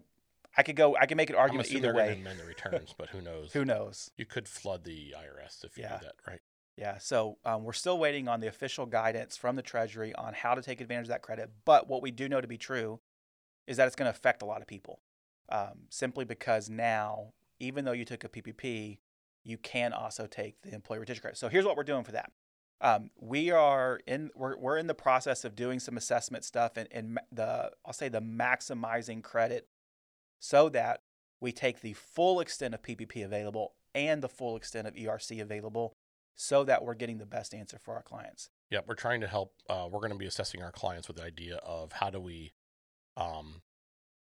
i 0.56 0.62
could 0.62 0.76
go 0.76 0.96
i 1.00 1.06
can 1.06 1.16
make 1.16 1.30
an 1.30 1.36
argument 1.36 1.70
either 1.70 1.94
way 1.94 2.12
amend 2.12 2.40
the 2.40 2.44
returns, 2.44 2.94
but 2.96 3.10
who 3.10 3.20
knows? 3.20 3.50
who 3.52 3.64
knows 3.64 4.10
You 4.16 4.26
could 4.26 4.48
flood 4.48 4.84
the 4.84 5.14
IRS 5.16 5.64
if 5.64 5.76
you 5.76 5.84
Yeah. 5.84 5.98
do 5.98 6.04
that, 6.06 6.14
right? 6.26 6.40
yeah 6.76 6.98
so 6.98 7.36
um, 7.44 7.64
we're 7.64 7.72
still 7.74 7.98
waiting 7.98 8.28
on 8.28 8.40
the 8.40 8.46
official 8.46 8.86
guidance 8.86 9.36
from 9.36 9.56
the 9.56 9.62
treasury 9.62 10.14
on 10.14 10.32
how 10.34 10.54
to 10.54 10.62
take 10.62 10.80
advantage 10.80 11.04
of 11.04 11.10
that 11.10 11.22
credit 11.22 11.50
but 11.64 11.88
what 11.88 12.02
we 12.02 12.10
do 12.10 12.28
know 12.28 12.40
to 12.40 12.48
be 12.48 12.58
true 12.58 13.00
is 13.66 13.76
that 13.76 13.86
it's 13.86 13.96
going 13.96 14.06
to 14.06 14.10
affect 14.10 14.42
a 14.42 14.46
lot 14.46 14.60
of 14.62 14.66
people 14.66 15.00
um, 15.50 15.82
simply 15.90 16.24
because 16.24 16.70
now 16.70 17.32
even 17.60 17.84
though 17.84 17.92
you 17.92 18.04
took 18.06 18.24
a 18.24 18.28
ppp 18.28 18.98
you 19.44 19.58
can 19.58 19.92
also 19.92 20.26
take 20.26 20.60
the 20.62 20.74
employee 20.74 20.98
retention 20.98 21.22
credit 21.22 21.36
so 21.36 21.48
here's 21.48 21.64
what 21.64 21.76
we're 21.76 21.82
doing 21.82 22.04
for 22.04 22.12
that 22.12 22.30
um, 22.80 23.10
we 23.20 23.50
are 23.50 24.00
in 24.06 24.30
we're, 24.34 24.56
we're 24.56 24.76
in 24.76 24.86
the 24.88 24.94
process 24.94 25.44
of 25.44 25.54
doing 25.54 25.78
some 25.78 25.96
assessment 25.96 26.44
stuff 26.44 26.76
and, 26.76 26.88
and 26.90 27.18
the 27.30 27.70
i'll 27.84 27.92
say 27.92 28.08
the 28.08 28.20
maximizing 28.20 29.22
credit 29.22 29.68
so 30.40 30.68
that 30.68 31.00
we 31.40 31.52
take 31.52 31.80
the 31.80 31.92
full 31.92 32.40
extent 32.40 32.74
of 32.74 32.82
ppp 32.82 33.24
available 33.24 33.74
and 33.94 34.22
the 34.22 34.28
full 34.28 34.56
extent 34.56 34.86
of 34.88 34.94
erc 34.94 35.40
available 35.40 35.94
so 36.34 36.64
that 36.64 36.82
we're 36.84 36.94
getting 36.94 37.18
the 37.18 37.26
best 37.26 37.54
answer 37.54 37.78
for 37.78 37.94
our 37.94 38.02
clients 38.02 38.48
Yeah, 38.70 38.80
we're 38.86 38.94
trying 38.94 39.20
to 39.20 39.26
help. 39.26 39.52
Uh, 39.68 39.86
we're 39.90 40.00
going 40.00 40.12
to 40.12 40.18
be 40.18 40.26
assessing 40.26 40.62
our 40.62 40.72
clients 40.72 41.06
with 41.06 41.18
the 41.18 41.24
idea 41.24 41.56
of 41.56 41.92
how 41.92 42.08
do 42.08 42.18
we 42.18 42.54
um, 43.18 43.60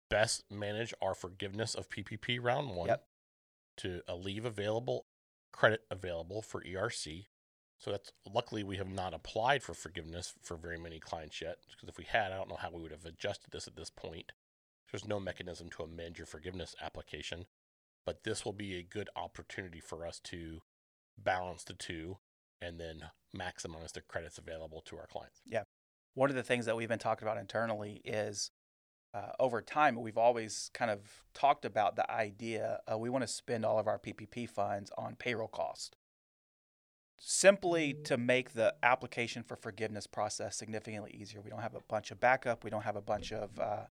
best 0.10 0.44
manage 0.52 0.94
our 1.02 1.16
forgiveness 1.16 1.74
of 1.74 1.90
PPP 1.90 2.40
round 2.40 2.76
one 2.76 2.88
Yep. 2.88 3.04
To 3.78 4.02
a 4.08 4.16
leave 4.16 4.46
available 4.46 5.06
credit 5.52 5.82
available 5.90 6.42
for 6.42 6.62
ERC. 6.62 7.26
So 7.80 7.92
that's 7.92 8.12
luckily 8.32 8.64
we 8.64 8.78
have 8.78 8.90
not 8.90 9.14
applied 9.14 9.64
for 9.64 9.74
forgiveness 9.74 10.34
for 10.42 10.56
very 10.56 10.78
many 10.78 11.00
clients 11.00 11.42
yet. 11.42 11.58
Because 11.70 11.90
if 11.90 11.98
we 11.98 12.06
had, 12.06 12.32
I 12.32 12.38
don't 12.38 12.50
know 12.50 12.58
how 12.60 12.72
we 12.72 12.82
would 12.82 12.92
have 12.92 13.06
adjusted 13.06 13.52
this 13.52 13.68
at 13.68 13.76
this 13.76 13.90
point. 13.90 14.32
There's 14.92 15.08
no 15.08 15.20
mechanism 15.20 15.70
to 15.72 15.84
amend 15.84 16.18
your 16.18 16.28
forgiveness 16.28 16.76
application, 16.82 17.46
but 18.06 18.24
this 18.24 18.46
will 18.46 18.54
be 18.54 18.76
a 18.78 18.84
good 18.84 19.10
opportunity 19.16 19.80
for 19.80 20.08
us 20.08 20.20
to 20.26 20.62
balance 21.18 21.64
the 21.64 21.74
two 21.74 22.18
and 22.62 22.80
then 22.80 23.04
maximize 23.36 23.92
the 23.92 24.02
credits 24.02 24.38
available 24.38 24.82
to 24.86 24.98
our 24.98 25.08
clients. 25.08 25.42
Yeah. 25.46 25.64
One 26.14 26.30
of 26.30 26.36
the 26.36 26.44
things 26.44 26.66
that 26.66 26.76
we've 26.76 26.88
been 26.88 27.00
talking 27.00 27.28
about 27.28 27.38
internally 27.38 28.02
is 28.06 28.50
uh, 29.14 29.32
over 29.40 29.62
time, 29.62 30.00
we've 30.02 30.18
always 30.18 30.70
kind 30.74 30.92
of 30.92 31.00
talked 31.34 31.66
about 31.66 31.96
the 31.96 32.10
idea 32.12 32.80
uh, 32.92 32.98
we 32.98 33.10
want 33.10 33.24
to 33.24 33.28
spend 33.28 33.66
all 33.66 33.80
of 33.80 33.88
our 33.88 33.98
PPP 33.98 34.50
funds 34.50 34.92
on 34.98 35.16
payroll 35.16 35.48
cost, 35.48 35.96
simply 37.20 37.94
to 38.04 38.18
make 38.18 38.54
the 38.54 38.76
application 38.84 39.44
for 39.44 39.56
forgiveness 39.56 40.08
process 40.08 40.56
significantly 40.56 41.16
easier. 41.20 41.42
We 41.42 41.50
don't 41.50 41.62
have 41.62 41.76
a 41.76 41.82
bunch 41.88 42.12
of 42.12 42.20
backup. 42.20 42.64
We 42.64 42.70
don't 42.70 42.84
have 42.84 42.96
a 42.96 43.02
bunch 43.02 43.32
of 43.32 43.58
uh, 43.60 43.86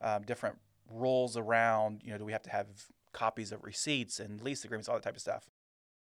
um, 0.00 0.22
different 0.22 0.58
rules 0.90 1.36
around. 1.36 2.02
You 2.04 2.12
know, 2.12 2.18
do 2.18 2.24
we 2.24 2.32
have 2.32 2.42
to 2.42 2.50
have 2.50 2.66
copies 3.12 3.52
of 3.52 3.62
receipts 3.62 4.20
and 4.20 4.40
lease 4.40 4.64
agreements, 4.64 4.88
all 4.88 4.96
that 4.96 5.02
type 5.02 5.16
of 5.16 5.20
stuff. 5.20 5.48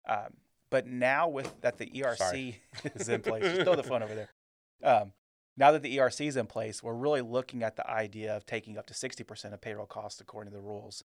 Um, 0.08 0.38
but 0.70 0.88
now 0.88 1.28
with 1.28 1.54
that 1.62 1.78
the 1.78 1.88
ERC 1.88 2.18
Sorry. 2.18 2.62
is 2.96 3.10
in 3.10 3.22
place, 3.22 3.44
just 3.44 3.62
throw 3.64 3.76
the 3.76 3.84
phone 3.84 4.02
over 4.02 4.16
there. 4.16 4.30
Um, 4.84 5.12
now 5.58 5.72
that 5.72 5.82
the 5.84 5.98
ERC 5.98 6.28
is 6.28 6.38
in 6.38 6.48
place, 6.48 6.82
we're 6.82 6.94
really 6.94 7.22
looking 7.22 7.64
at 7.64 7.76
the 7.76 7.90
idea 7.90 8.36
of 8.36 8.46
taking 8.46 8.78
up 8.78 8.86
to 8.88 8.94
60% 8.94 9.54
of 9.54 9.62
payroll 9.62 9.86
costs 9.86 10.22
according 10.22 10.52
to 10.52 10.58
the 10.58 10.64
rules 10.64 11.04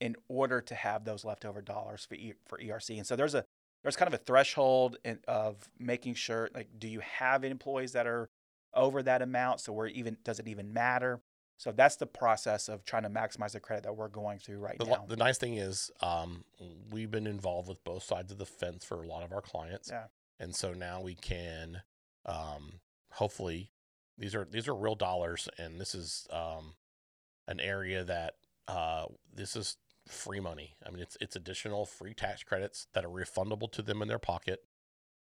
in 0.00 0.14
order 0.28 0.60
to 0.60 0.74
have 0.74 1.04
those 1.04 1.24
leftover 1.24 1.60
dollars 1.62 2.04
for, 2.04 2.14
e- 2.14 2.34
for 2.46 2.58
ERC. 2.58 2.96
And 2.96 3.06
so 3.06 3.16
there's 3.16 3.34
a 3.34 3.44
there's 3.82 3.96
kind 3.96 4.12
of 4.12 4.14
a 4.20 4.22
threshold 4.22 4.96
in, 5.04 5.20
of 5.28 5.68
making 5.78 6.14
sure 6.14 6.48
like 6.54 6.68
do 6.78 6.88
you 6.88 7.00
have 7.00 7.44
employees 7.44 7.92
that 7.92 8.06
are 8.06 8.28
over 8.74 9.02
that 9.04 9.22
amount 9.22 9.60
so 9.60 9.72
where 9.72 9.86
even 9.86 10.16
does 10.24 10.38
it 10.40 10.48
even 10.48 10.72
matter? 10.72 11.20
So 11.58 11.72
that's 11.72 11.96
the 11.96 12.06
process 12.06 12.68
of 12.68 12.84
trying 12.84 13.02
to 13.02 13.10
maximize 13.10 13.52
the 13.52 13.60
credit 13.60 13.82
that 13.84 13.96
we're 13.96 14.08
going 14.08 14.38
through 14.38 14.58
right 14.58 14.78
The, 14.78 14.84
now. 14.84 15.04
the 15.08 15.16
nice 15.16 15.38
thing 15.38 15.54
is, 15.54 15.90
um, 16.00 16.44
we've 16.92 17.10
been 17.10 17.26
involved 17.26 17.68
with 17.68 17.82
both 17.82 18.04
sides 18.04 18.30
of 18.30 18.38
the 18.38 18.46
fence 18.46 18.84
for 18.84 19.02
a 19.02 19.08
lot 19.08 19.24
of 19.24 19.32
our 19.32 19.40
clients, 19.40 19.88
Yeah. 19.90 20.04
and 20.38 20.54
so 20.54 20.72
now 20.72 21.00
we 21.00 21.16
can, 21.16 21.82
um, 22.26 22.74
hopefully, 23.14 23.72
these 24.18 24.34
are 24.34 24.44
these 24.50 24.68
are 24.68 24.74
real 24.74 24.94
dollars, 24.94 25.48
and 25.58 25.80
this 25.80 25.94
is 25.94 26.26
um, 26.30 26.74
an 27.46 27.60
area 27.60 28.04
that 28.04 28.34
uh, 28.66 29.06
this 29.32 29.56
is 29.56 29.76
free 30.06 30.40
money. 30.40 30.74
I 30.86 30.90
mean, 30.90 31.00
it's 31.00 31.16
it's 31.20 31.36
additional 31.36 31.86
free 31.86 32.14
tax 32.14 32.42
credits 32.42 32.86
that 32.94 33.04
are 33.04 33.08
refundable 33.10 33.70
to 33.72 33.82
them 33.82 34.02
in 34.02 34.08
their 34.08 34.18
pocket, 34.18 34.64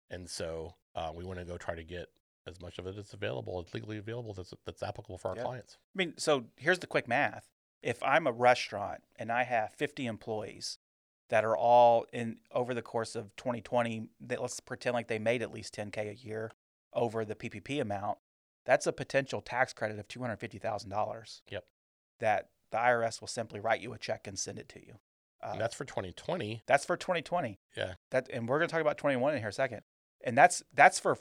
and 0.09 0.29
so 0.29 0.75
uh, 0.95 1.11
we 1.15 1.23
want 1.23 1.39
to 1.39 1.45
go 1.45 1.57
try 1.57 1.75
to 1.75 1.83
get 1.83 2.07
as 2.45 2.59
much 2.61 2.77
of 2.77 2.85
it 2.87 2.97
as 2.97 3.13
available, 3.13 3.63
as 3.65 3.73
legally 3.73 3.97
available, 3.97 4.33
that's 4.33 4.53
that's 4.65 4.83
applicable 4.83 5.17
for 5.17 5.29
our 5.29 5.35
Yeah. 5.37 5.43
clients. 5.43 5.77
I 5.95 5.97
mean, 5.97 6.13
so 6.17 6.45
here's 6.57 6.79
the 6.79 6.87
quick 6.87 7.07
math. 7.07 7.49
If 7.81 8.01
I'm 8.03 8.27
a 8.27 8.31
restaurant 8.31 9.03
and 9.17 9.31
I 9.31 9.43
have 9.43 9.73
50 9.73 10.05
employees 10.05 10.77
that 11.29 11.43
are 11.45 11.55
all 11.55 12.05
in 12.13 12.37
over 12.51 12.73
the 12.73 12.81
course 12.81 13.15
of 13.15 13.35
2020, 13.37 14.09
that 14.21 14.41
let's 14.41 14.59
pretend 14.59 14.93
like 14.93 15.07
they 15.07 15.19
made 15.19 15.41
at 15.41 15.53
least 15.53 15.75
10k 15.75 16.09
a 16.11 16.15
year 16.15 16.51
over 16.93 17.25
the 17.25 17.35
PPP 17.35 17.81
amount, 17.81 18.19
that's 18.65 18.87
a 18.87 18.93
potential 18.93 19.41
tax 19.41 19.73
credit 19.73 19.99
of 19.99 20.07
$250,000. 20.07 21.41
Yep. 21.49 21.65
That 22.19 22.49
the 22.71 22.77
IRS 22.77 23.21
will 23.21 23.27
simply 23.27 23.59
write 23.59 23.81
you 23.81 23.93
a 23.93 23.97
check 23.97 24.27
and 24.27 24.37
send 24.37 24.57
it 24.59 24.69
to 24.69 24.79
you. 24.85 24.95
Uh, 25.41 25.49
And 25.53 25.61
that's 25.61 25.75
for 25.75 25.85
2020. 25.85 26.63
that's 26.65 26.85
for 26.85 26.95
2020. 26.97 27.59
Yeah. 27.75 27.93
That 28.11 28.29
and 28.31 28.47
we're 28.47 28.59
going 28.59 28.69
to 28.69 28.71
talk 28.71 28.81
about 28.81 28.97
21 28.97 29.33
in 29.33 29.39
here 29.39 29.49
a 29.49 29.53
second. 29.53 29.81
And 30.23 30.37
that's 30.37 30.63
that's 30.73 30.99
for 30.99 31.17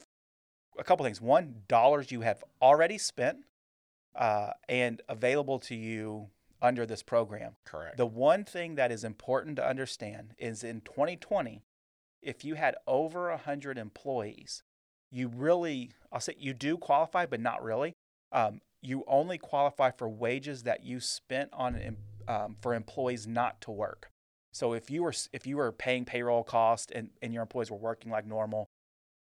a 0.78 0.84
couple 0.84 1.04
things. 1.04 1.20
One, 1.20 1.62
dollars 1.68 2.12
you 2.12 2.20
have 2.20 2.42
already 2.60 2.98
spent 2.98 3.38
uh, 4.14 4.50
and 4.68 5.02
available 5.08 5.58
to 5.58 5.74
you 5.74 6.28
under 6.60 6.86
this 6.86 7.02
program. 7.02 7.56
Correct. 7.64 7.96
The 7.96 8.06
one 8.06 8.44
thing 8.44 8.76
that 8.76 8.92
is 8.92 9.02
important 9.02 9.56
to 9.56 9.66
understand 9.66 10.34
is 10.38 10.62
in 10.62 10.80
2020, 10.82 11.64
if 12.22 12.44
you 12.44 12.54
had 12.54 12.76
over 12.86 13.28
100 13.30 13.76
employees, 13.78 14.62
you 15.12 15.28
really, 15.28 15.90
I'll 16.10 16.20
say 16.20 16.34
you 16.38 16.54
do 16.54 16.76
qualify, 16.76 17.26
but 17.26 17.40
not 17.40 17.62
really. 17.62 17.94
Um, 18.32 18.60
you 18.80 19.04
only 19.06 19.38
qualify 19.38 19.90
for 19.90 20.08
wages 20.08 20.64
that 20.64 20.82
you 20.82 20.98
spent 20.98 21.50
on 21.52 21.96
um, 22.26 22.56
for 22.60 22.74
employees 22.74 23.26
not 23.26 23.60
to 23.60 23.70
work. 23.70 24.10
So 24.52 24.72
if 24.72 24.90
you 24.90 25.02
were 25.02 25.14
if 25.32 25.46
you 25.46 25.56
were 25.56 25.72
paying 25.72 26.04
payroll 26.04 26.44
cost 26.44 26.90
and, 26.90 27.10
and 27.22 27.32
your 27.32 27.42
employees 27.42 27.70
were 27.70 27.76
working 27.76 28.10
like 28.10 28.26
normal, 28.26 28.68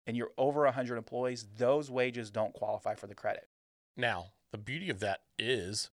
and 0.05 0.15
you're 0.15 0.31
over 0.37 0.63
100 0.65 0.97
employees, 0.97 1.47
those 1.57 1.89
wages 1.89 2.29
don't 2.29 2.53
qualify 2.53 2.95
for 2.95 3.07
the 3.07 3.15
credit. 3.15 3.47
Now, 3.97 4.33
the 4.51 4.57
beauty 4.57 4.89
of 4.89 4.99
that 4.99 5.21
is 5.39 5.89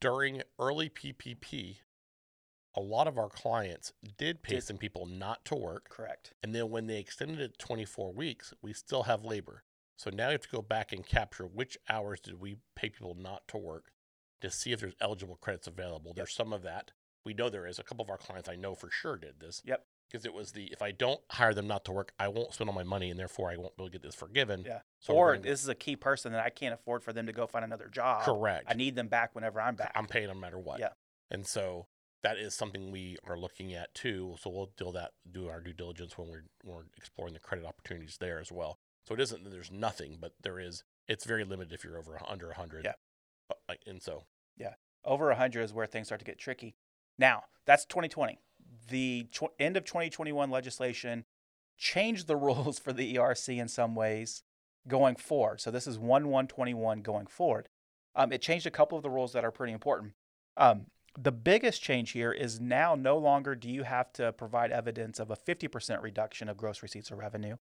during 0.00 0.42
early 0.58 0.88
PPP, 0.88 1.78
a 2.76 2.80
lot 2.80 3.08
of 3.08 3.18
our 3.18 3.28
clients 3.28 3.92
did 4.18 4.42
pay 4.42 4.56
Did- 4.56 4.64
some 4.64 4.76
people 4.76 5.06
not 5.06 5.44
to 5.46 5.54
work. 5.54 5.88
Correct. 5.88 6.34
And 6.42 6.54
then 6.54 6.70
when 6.70 6.86
they 6.86 6.98
extended 6.98 7.40
it 7.40 7.58
24 7.58 8.12
weeks, 8.12 8.52
we 8.62 8.72
still 8.72 9.04
have 9.04 9.24
labor. 9.24 9.62
So 9.96 10.10
now 10.10 10.26
you 10.26 10.32
have 10.32 10.42
to 10.42 10.48
go 10.48 10.60
back 10.62 10.92
and 10.92 11.06
capture 11.06 11.44
which 11.46 11.78
hours 11.88 12.20
did 12.20 12.38
we 12.38 12.56
pay 12.74 12.90
people 12.90 13.16
not 13.18 13.48
to 13.48 13.56
work 13.56 13.92
to 14.42 14.50
see 14.50 14.72
if 14.72 14.80
there's 14.80 14.94
eligible 15.00 15.36
credits 15.36 15.66
available. 15.66 16.12
There's 16.14 16.34
some 16.34 16.52
of 16.52 16.62
that. 16.62 16.90
We 17.24 17.32
know 17.32 17.48
there 17.48 17.66
is. 17.66 17.78
A 17.78 17.82
couple 17.82 18.04
of 18.04 18.10
our 18.10 18.18
clients 18.18 18.48
I 18.48 18.56
know 18.56 18.74
for 18.74 18.90
sure 18.90 19.16
did 19.16 19.40
this. 19.40 19.62
Yep. 19.64 19.84
Because 20.08 20.24
it 20.24 20.34
was 20.34 20.52
the 20.52 20.66
if 20.66 20.82
I 20.82 20.92
don't 20.92 21.20
hire 21.30 21.52
them 21.54 21.66
not 21.66 21.84
to 21.86 21.92
work, 21.92 22.12
I 22.18 22.28
won't 22.28 22.52
spend 22.54 22.68
all 22.70 22.76
my 22.76 22.84
money 22.84 23.10
and 23.10 23.18
therefore 23.18 23.50
I 23.50 23.56
won't 23.56 23.76
be 23.76 23.82
able 23.82 23.88
to 23.88 23.92
get 23.92 24.02
this 24.02 24.14
forgiven. 24.14 24.64
Yeah. 24.64 24.80
So 25.00 25.14
or 25.14 25.38
this 25.38 25.62
is 25.62 25.68
a 25.68 25.74
key 25.74 25.96
person 25.96 26.30
that 26.32 26.44
I 26.44 26.50
can't 26.50 26.74
afford 26.74 27.02
for 27.02 27.12
them 27.12 27.26
to 27.26 27.32
go 27.32 27.46
find 27.46 27.64
another 27.64 27.88
job. 27.88 28.22
correct. 28.22 28.66
I 28.68 28.74
need 28.74 28.94
them 28.94 29.08
back 29.08 29.34
whenever 29.34 29.60
I'm 29.60 29.74
back. 29.74 29.92
I'm 29.96 30.06
paying 30.06 30.28
them 30.28 30.36
no 30.36 30.40
matter 30.42 30.58
what. 30.58 30.78
Yeah. 30.78 30.90
And 31.30 31.44
so 31.46 31.86
that 32.22 32.38
is 32.38 32.54
something 32.54 32.90
we 32.90 33.16
are 33.26 33.38
looking 33.38 33.74
at 33.74 33.94
too. 33.94 34.36
So 34.40 34.50
we'll 34.50 34.72
do 34.76 34.90
that, 34.92 35.12
do 35.30 35.48
our 35.48 35.60
due 35.60 35.72
diligence 35.72 36.16
when 36.18 36.28
we're, 36.28 36.42
when 36.62 36.76
we're 36.76 36.84
exploring 36.96 37.34
the 37.34 37.40
credit 37.40 37.64
opportunities 37.66 38.16
there 38.20 38.38
as 38.40 38.50
well. 38.50 38.78
So 39.06 39.14
it 39.14 39.20
isn't 39.20 39.44
that 39.44 39.50
there's 39.50 39.70
nothing, 39.70 40.18
but 40.20 40.32
there 40.42 40.58
is. 40.58 40.82
It's 41.08 41.24
very 41.24 41.44
limited 41.44 41.72
if 41.72 41.84
you're 41.84 41.98
over 41.98 42.16
a- 42.16 42.30
under 42.30 42.46
100. 42.48 42.84
Yeah. 42.84 42.94
And 43.86 44.02
so 44.02 44.24
Yeah. 44.56 44.74
Over 45.04 45.28
100 45.28 45.62
is 45.62 45.72
where 45.72 45.86
things 45.86 46.08
start 46.08 46.18
to 46.18 46.24
get 46.24 46.38
tricky. 46.38 46.74
Now, 47.16 47.44
that's 47.64 47.84
2020. 47.84 48.40
The 48.88 49.28
tw- 49.32 49.52
end 49.60 49.76
of 49.76 49.84
2021 49.84 50.50
legislation 50.50 51.24
changed 51.78 52.26
the 52.26 52.36
rules 52.48 52.78
for 52.80 52.92
the 52.92 53.14
ERC 53.14 53.56
in 53.60 53.68
some 53.68 53.94
ways 53.94 54.42
going 54.88 55.14
forward. 55.16 55.60
So 55.60 55.70
this 55.70 55.86
is 55.86 55.98
1 55.98 56.28
1 56.28 56.48
21 56.48 57.02
going 57.02 57.26
forward. 57.26 57.68
Um, 58.16 58.32
it 58.32 58.42
changed 58.42 58.66
a 58.66 58.70
couple 58.70 58.96
of 58.98 59.02
the 59.02 59.10
rules 59.10 59.32
that 59.34 59.44
are 59.44 59.50
pretty 59.52 59.72
important. 59.72 60.14
Um, 60.56 60.86
the 61.16 61.32
biggest 61.32 61.82
change 61.82 62.12
here 62.12 62.32
is 62.32 62.60
now 62.60 62.94
no 62.94 63.16
longer 63.16 63.54
do 63.54 63.70
you 63.70 63.84
have 63.84 64.12
to 64.14 64.32
provide 64.32 64.70
evidence 64.70 65.18
of 65.18 65.30
a 65.30 65.36
50% 65.36 66.02
reduction 66.02 66.48
of 66.48 66.56
gross 66.56 66.82
receipts 66.82 67.10
or 67.10 67.16
revenue, 67.16 67.56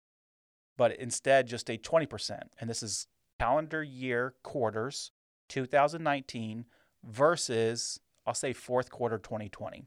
but 0.78 0.96
instead 0.98 1.48
just 1.48 1.70
a 1.70 1.78
20%. 1.78 2.40
And 2.60 2.70
this 2.70 2.82
is 2.82 3.08
calendar 3.40 3.84
year 3.84 4.36
quarters 4.44 5.12
2019 5.50 6.66
versus, 7.04 8.00
I'll 8.26 8.34
say, 8.34 8.54
fourth 8.54 8.90
quarter 8.90 9.18
2020 9.18 9.86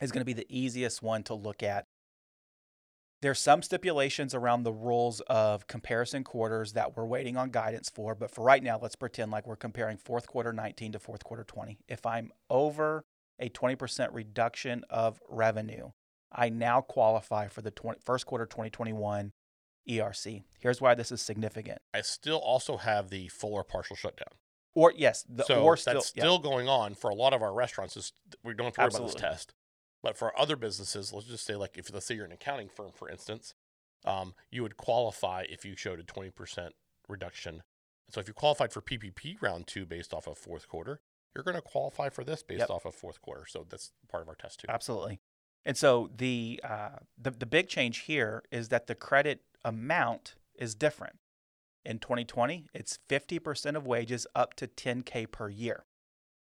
is 0.00 0.12
going 0.12 0.20
to 0.20 0.24
be 0.24 0.32
the 0.32 0.46
easiest 0.48 1.02
one 1.02 1.22
to 1.24 1.34
look 1.34 1.62
at. 1.62 1.86
There's 3.24 3.40
some 3.40 3.62
stipulations 3.62 4.34
around 4.34 4.64
the 4.64 4.72
rules 4.74 5.20
of 5.22 5.66
comparison 5.66 6.24
quarters 6.24 6.74
that 6.74 6.94
we're 6.94 7.06
waiting 7.06 7.38
on 7.38 7.48
guidance 7.48 7.88
for, 7.88 8.14
but 8.14 8.30
for 8.30 8.44
right 8.44 8.62
now, 8.62 8.78
let's 8.78 8.96
pretend 8.96 9.30
like 9.30 9.46
we're 9.46 9.56
comparing 9.56 9.96
fourth 9.96 10.26
quarter 10.26 10.52
19 10.52 10.92
to 10.92 10.98
fourth 10.98 11.24
quarter 11.24 11.42
20. 11.42 11.78
If 11.88 12.04
I'm 12.04 12.32
over 12.50 13.06
a 13.38 13.48
20% 13.48 14.08
reduction 14.12 14.84
of 14.90 15.22
revenue, 15.26 15.92
I 16.30 16.50
now 16.50 16.82
qualify 16.82 17.48
for 17.48 17.62
the 17.62 17.70
20, 17.70 18.00
first 18.04 18.26
quarter 18.26 18.44
2021 18.44 19.32
ERC. 19.88 20.42
Here's 20.58 20.82
why 20.82 20.94
this 20.94 21.10
is 21.10 21.22
significant. 21.22 21.78
I 21.94 22.02
still 22.02 22.36
also 22.36 22.76
have 22.76 23.08
the 23.08 23.28
full 23.28 23.54
or 23.54 23.64
partial 23.64 23.96
shutdown. 23.96 24.34
Or 24.74 24.92
yes, 24.94 25.24
the 25.26 25.44
so 25.44 25.62
or 25.62 25.78
still, 25.78 25.94
that's 25.94 26.12
yeah. 26.14 26.24
still 26.24 26.40
going 26.40 26.68
on 26.68 26.94
for 26.94 27.08
a 27.08 27.14
lot 27.14 27.32
of 27.32 27.40
our 27.40 27.54
restaurants. 27.54 27.96
Is 27.96 28.12
we 28.42 28.52
don't 28.52 28.66
have 28.66 28.74
to 28.74 28.80
worry 28.82 28.88
about 28.88 29.06
this 29.06 29.14
test. 29.14 29.54
But 30.04 30.18
for 30.18 30.38
other 30.38 30.54
businesses, 30.54 31.12
let's 31.12 31.26
just 31.26 31.44
say 31.46 31.56
like 31.56 31.76
if 31.78 31.92
let's 31.92 32.04
say 32.06 32.14
you're 32.14 32.26
an 32.26 32.32
accounting 32.32 32.68
firm, 32.68 32.92
for 32.94 33.08
instance, 33.08 33.54
um, 34.04 34.34
you 34.50 34.62
would 34.62 34.76
qualify 34.76 35.44
if 35.48 35.64
you 35.64 35.74
showed 35.76 35.98
a 35.98 36.04
20% 36.04 36.68
reduction. 37.08 37.62
So 38.10 38.20
if 38.20 38.28
you 38.28 38.34
qualified 38.34 38.70
for 38.70 38.82
PPP 38.82 39.40
round 39.40 39.66
two 39.66 39.86
based 39.86 40.12
off 40.12 40.26
of 40.26 40.36
fourth 40.36 40.68
quarter, 40.68 41.00
you're 41.34 41.42
going 41.42 41.56
to 41.56 41.62
qualify 41.62 42.10
for 42.10 42.22
this 42.22 42.42
based 42.42 42.60
Yep. 42.60 42.70
off 42.70 42.84
of 42.84 42.94
fourth 42.94 43.22
quarter. 43.22 43.46
So 43.48 43.66
that's 43.68 43.92
part 44.08 44.22
of 44.22 44.28
our 44.28 44.34
test 44.34 44.60
too. 44.60 44.66
Absolutely. 44.68 45.20
And 45.64 45.76
so 45.76 46.10
the, 46.14 46.60
uh, 46.62 46.98
the 47.16 47.30
the 47.30 47.46
big 47.46 47.68
change 47.68 48.00
here 48.00 48.42
is 48.52 48.68
that 48.68 48.86
the 48.86 48.94
credit 48.94 49.40
amount 49.64 50.34
is 50.54 50.74
different. 50.74 51.16
In 51.82 51.98
2020, 51.98 52.66
it's 52.74 52.98
50% 53.08 53.74
of 53.74 53.86
wages 53.86 54.26
up 54.34 54.52
to 54.54 54.66
10k 54.66 55.30
per 55.30 55.48
year. 55.48 55.86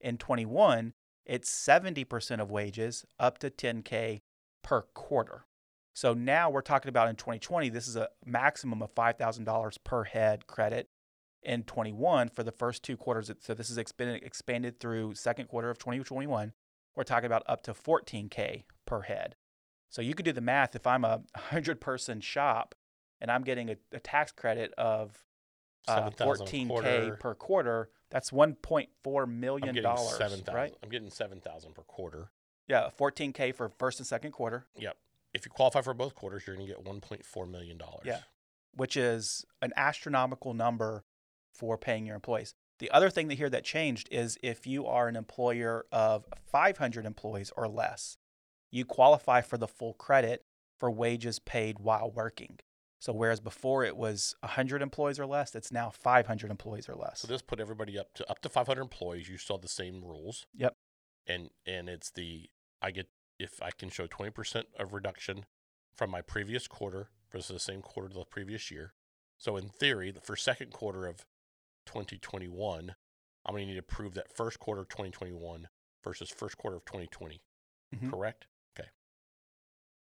In 0.01 0.17
21, 0.17 0.93
it's 1.25 1.49
70% 1.49 2.39
of 2.39 2.51
wages 2.51 3.05
up 3.19 3.37
to 3.39 3.49
10k 3.49 4.21
per 4.61 4.81
quarter. 4.93 5.45
So 5.93 6.13
now 6.13 6.49
we're 6.49 6.61
talking 6.61 6.89
about 6.89 7.09
in 7.09 7.15
2020, 7.15 7.69
this 7.69 7.87
is 7.87 7.95
a 7.95 8.09
maximum 8.25 8.81
of 8.81 8.93
$5,000 8.95 9.77
per 9.83 10.03
head 10.03 10.47
credit. 10.47 10.89
In 11.45 11.63
21, 11.63 12.29
for 12.29 12.41
the 12.41 12.53
first 12.53 12.83
two 12.83 12.95
quarters, 12.95 13.29
so 13.41 13.53
this 13.53 13.69
is 13.69 13.77
expanded, 13.77 14.23
expanded 14.23 14.79
through 14.79 15.13
second 15.13 15.49
quarter 15.49 15.69
of 15.69 15.77
2021, 15.77 16.53
we're 16.95 17.03
talking 17.03 17.25
about 17.25 17.43
up 17.47 17.63
to 17.63 17.73
14K 17.73 18.63
per 18.85 19.01
head. 19.01 19.35
So 19.89 20.01
you 20.01 20.13
could 20.13 20.23
do 20.23 20.31
the 20.31 20.39
math. 20.39 20.73
If 20.73 20.87
I'm 20.87 21.03
a 21.03 21.21
100 21.33 21.81
person 21.81 22.21
shop 22.21 22.75
and 23.19 23.29
I'm 23.29 23.43
getting 23.43 23.71
a, 23.71 23.75
a 23.91 23.99
tax 23.99 24.31
credit 24.31 24.73
of 24.77 25.23
uh, 25.87 26.09
14k 26.11 26.67
quarter. 26.67 27.17
per 27.19 27.35
quarter, 27.35 27.89
that's 28.13 28.31
1.4 28.31 29.23
I'm 29.23 29.39
million 29.41 29.67
getting 29.75 29.83
dollars, 29.83 30.41
right? 30.53 30.73
I'm 30.81 30.89
getting 30.89 31.09
seven 31.09 31.41
thousand 31.41 31.73
per 31.75 31.81
quarter. 31.81 32.29
Yeah, 32.67 32.89
14k 32.97 33.53
for 33.53 33.67
first 33.67 33.99
and 33.99 34.07
second 34.07 34.31
quarter, 34.31 34.65
Yep. 34.77 34.95
If 35.33 35.45
you 35.45 35.51
qualify 35.51 35.81
for 35.81 35.93
both 35.95 36.13
quarters, 36.15 36.43
you're 36.45 36.55
going 36.55 36.67
to 36.67 36.73
get 36.73 36.85
1.4 36.85 37.49
million 37.49 37.77
dollars. 37.77 38.03
Yeah. 38.05 38.19
which 38.75 38.95
is 38.95 39.43
an 39.61 39.73
astronomical 39.75 40.53
number 40.53 41.03
for 41.53 41.77
paying 41.77 42.05
your 42.05 42.15
employees. 42.15 42.53
The 42.79 42.89
other 42.91 43.09
thing 43.09 43.27
that 43.29 43.35
here 43.35 43.49
that 43.49 43.63
changed 43.63 44.07
is 44.11 44.37
if 44.43 44.65
you 44.67 44.85
are 44.87 45.07
an 45.07 45.15
employer 45.15 45.85
of 45.91 46.25
500 46.51 47.05
employees 47.05 47.51
or 47.55 47.67
less, 47.67 48.17
you 48.71 48.85
qualify 48.85 49.41
for 49.41 49.57
the 49.57 49.67
full 49.67 49.93
credit 49.93 50.43
for 50.79 50.89
wages 50.91 51.39
paid 51.39 51.79
while 51.79 52.09
working. 52.11 52.59
So 53.03 53.11
whereas 53.11 53.41
before 53.41 53.83
it 53.83 53.97
was 53.97 54.33
100 54.39 54.81
employees 54.81 55.19
or 55.19 55.25
less, 55.25 55.55
it's 55.55 55.73
now 55.73 55.89
500 55.89 56.49
employees 56.49 56.87
or 56.87 56.95
less. 56.95 57.19
So 57.19 57.27
this 57.27 57.41
put 57.41 57.59
everybody 57.59 57.99
up 57.99 58.13
to 58.13 58.31
up 58.31 58.39
to 58.43 58.47
500 58.47 58.81
employees. 58.81 59.27
You 59.27 59.37
still 59.37 59.57
have 59.57 59.61
the 59.61 59.67
same 59.67 60.01
rules. 60.05 60.45
Yep. 60.55 60.77
And 61.27 61.49
and 61.65 61.89
it's 61.89 62.11
the 62.11 62.49
I 62.81 62.91
get 62.91 63.09
if 63.37 63.61
I 63.61 63.71
can 63.71 63.89
show 63.89 64.07
20% 64.07 64.63
of 64.79 64.93
reduction 64.93 65.43
from 65.93 66.11
my 66.11 66.21
previous 66.21 66.65
quarter 66.65 67.09
versus 67.29 67.49
the 67.49 67.59
same 67.59 67.81
quarter 67.81 68.07
of 68.07 68.13
the 68.13 68.23
previous 68.23 68.71
year. 68.71 68.93
So 69.37 69.57
in 69.57 69.67
theory, 69.67 70.11
the 70.11 70.21
for 70.21 70.37
second 70.37 70.71
quarter 70.71 71.05
of 71.05 71.25
2021, 71.85 72.95
I'm 73.45 73.53
going 73.53 73.67
to 73.67 73.73
need 73.73 73.75
to 73.75 73.83
prove 73.83 74.13
that 74.13 74.33
first 74.33 74.59
quarter 74.59 74.79
of 74.83 74.87
2021 74.87 75.67
versus 76.05 76.29
first 76.29 76.57
quarter 76.57 76.77
of 76.77 76.85
2020. 76.85 77.41
Mhm. 77.93 78.09
Correct? 78.09 78.47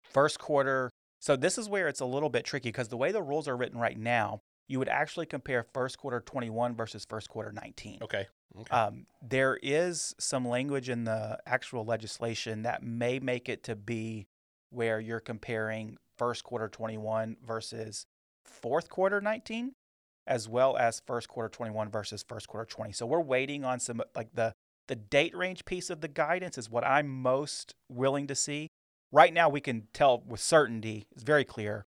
first 0.02 0.40
quarter. 0.40 0.90
So 1.20 1.36
this 1.36 1.58
is 1.58 1.68
where 1.68 1.86
it's 1.86 2.00
a 2.00 2.06
little 2.06 2.30
bit 2.30 2.44
tricky 2.44 2.70
because 2.70 2.88
the 2.88 2.96
way 2.96 3.12
the 3.12 3.22
rules 3.22 3.46
are 3.46 3.56
written 3.56 3.78
right 3.78 3.98
now, 3.98 4.40
you 4.68 4.78
would 4.78 4.88
actually 4.88 5.26
compare 5.26 5.66
first 5.74 5.98
quarter 5.98 6.20
21 6.20 6.74
versus 6.74 7.04
first 7.04 7.28
quarter 7.28 7.52
19. 7.52 7.98
Okay. 8.02 8.26
Okay. 8.58 8.76
Um, 8.76 9.06
there 9.22 9.58
is 9.62 10.14
some 10.18 10.48
language 10.48 10.88
in 10.88 11.04
the 11.04 11.38
actual 11.46 11.84
legislation 11.84 12.62
that 12.62 12.82
may 12.82 13.20
make 13.20 13.48
it 13.48 13.62
to 13.64 13.76
be 13.76 14.26
where 14.70 14.98
you're 14.98 15.20
comparing 15.20 15.96
first 16.18 16.42
quarter 16.42 16.68
21 16.68 17.36
versus 17.44 18.06
fourth 18.44 18.88
quarter 18.88 19.20
19, 19.20 19.72
as 20.26 20.48
well 20.48 20.76
as 20.76 21.02
first 21.06 21.28
quarter 21.28 21.48
21 21.48 21.90
versus 21.90 22.24
first 22.26 22.48
quarter 22.48 22.66
20. 22.66 22.92
So 22.92 23.06
we're 23.06 23.20
waiting 23.20 23.64
on 23.64 23.78
some 23.78 24.02
like 24.16 24.34
the 24.34 24.52
the 24.88 24.96
date 24.96 25.36
range 25.36 25.64
piece 25.64 25.88
of 25.90 26.00
the 26.00 26.08
guidance 26.08 26.58
is 26.58 26.68
what 26.68 26.84
I'm 26.84 27.08
most 27.08 27.74
willing 27.88 28.26
to 28.26 28.34
see. 28.34 28.68
Right 29.12 29.32
now, 29.32 29.48
we 29.48 29.60
can 29.60 29.88
tell 29.92 30.22
with 30.26 30.40
certainty, 30.40 31.06
it's 31.12 31.22
very 31.24 31.44
clear, 31.44 31.86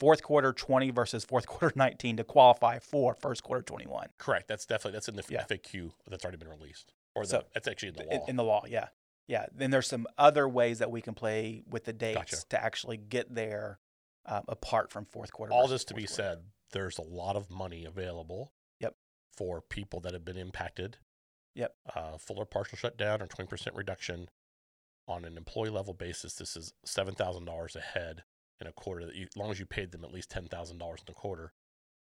fourth 0.00 0.22
quarter 0.22 0.52
20 0.52 0.90
versus 0.90 1.24
fourth 1.24 1.46
quarter 1.48 1.72
19 1.76 2.16
to 2.18 2.24
qualify 2.24 2.78
for 2.78 3.14
first 3.14 3.42
quarter 3.42 3.62
21. 3.62 4.08
Correct. 4.18 4.48
That's 4.48 4.66
definitely 4.66 4.92
that's 4.96 5.08
in 5.08 5.16
the 5.16 5.24
Yeah. 5.28 5.44
FAQ 5.48 5.92
that's 6.08 6.24
already 6.24 6.38
been 6.38 6.48
released, 6.48 6.92
or 7.14 7.22
the, 7.24 7.28
So, 7.28 7.42
that's 7.54 7.68
actually 7.68 7.90
in 7.90 7.94
the 7.94 8.04
law. 8.04 8.24
in 8.26 8.36
the 8.36 8.44
law 8.44 8.64
yeah 8.66 8.88
yeah 9.28 9.46
then 9.54 9.70
there's 9.70 9.86
some 9.86 10.06
other 10.18 10.48
ways 10.48 10.80
that 10.80 10.90
we 10.90 11.00
can 11.00 11.14
play 11.14 11.62
with 11.70 11.84
the 11.84 11.92
dates 11.92 12.16
Gotcha. 12.16 12.36
to 12.50 12.62
actually 12.62 12.96
get 12.96 13.34
there 13.34 13.78
um, 14.26 14.42
apart 14.48 14.90
from 14.90 15.04
fourth 15.04 15.32
quarter 15.32 15.52
All 15.52 15.68
this 15.68 15.84
to 15.84 15.94
be 15.94 16.02
quarter. 16.02 16.12
said, 16.14 16.38
there's 16.72 16.98
a 16.98 17.02
lot 17.02 17.36
of 17.36 17.50
money 17.50 17.84
available. 17.84 18.52
Yep. 18.80 18.94
For 19.36 19.60
people 19.62 20.00
that 20.00 20.12
have 20.12 20.24
been 20.24 20.36
impacted. 20.36 20.96
Yep. 21.54 21.74
Uh, 21.94 22.16
full 22.18 22.38
or 22.38 22.46
partial 22.46 22.76
shutdown 22.76 23.22
or 23.22 23.26
20% 23.26 23.68
reduction 23.74 24.28
on 25.06 25.24
an 25.24 25.36
employee 25.36 25.70
level 25.70 25.94
basis. 25.94 26.34
This 26.34 26.56
is 26.56 26.72
seven 26.84 27.14
thousand 27.14 27.44
dollars 27.44 27.76
a 27.76 27.80
head 27.80 28.22
in 28.60 28.66
a 28.66 28.72
quarter. 28.72 29.04
That 29.06 29.14
you, 29.14 29.24
as 29.24 29.36
long 29.36 29.50
as 29.50 29.58
you 29.58 29.66
paid 29.66 29.92
them 29.92 30.04
at 30.04 30.12
least 30.12 30.30
ten 30.30 30.46
thousand 30.48 30.78
dollars 30.78 31.00
in 31.06 31.10
a 31.10 31.14
quarter, 31.14 31.52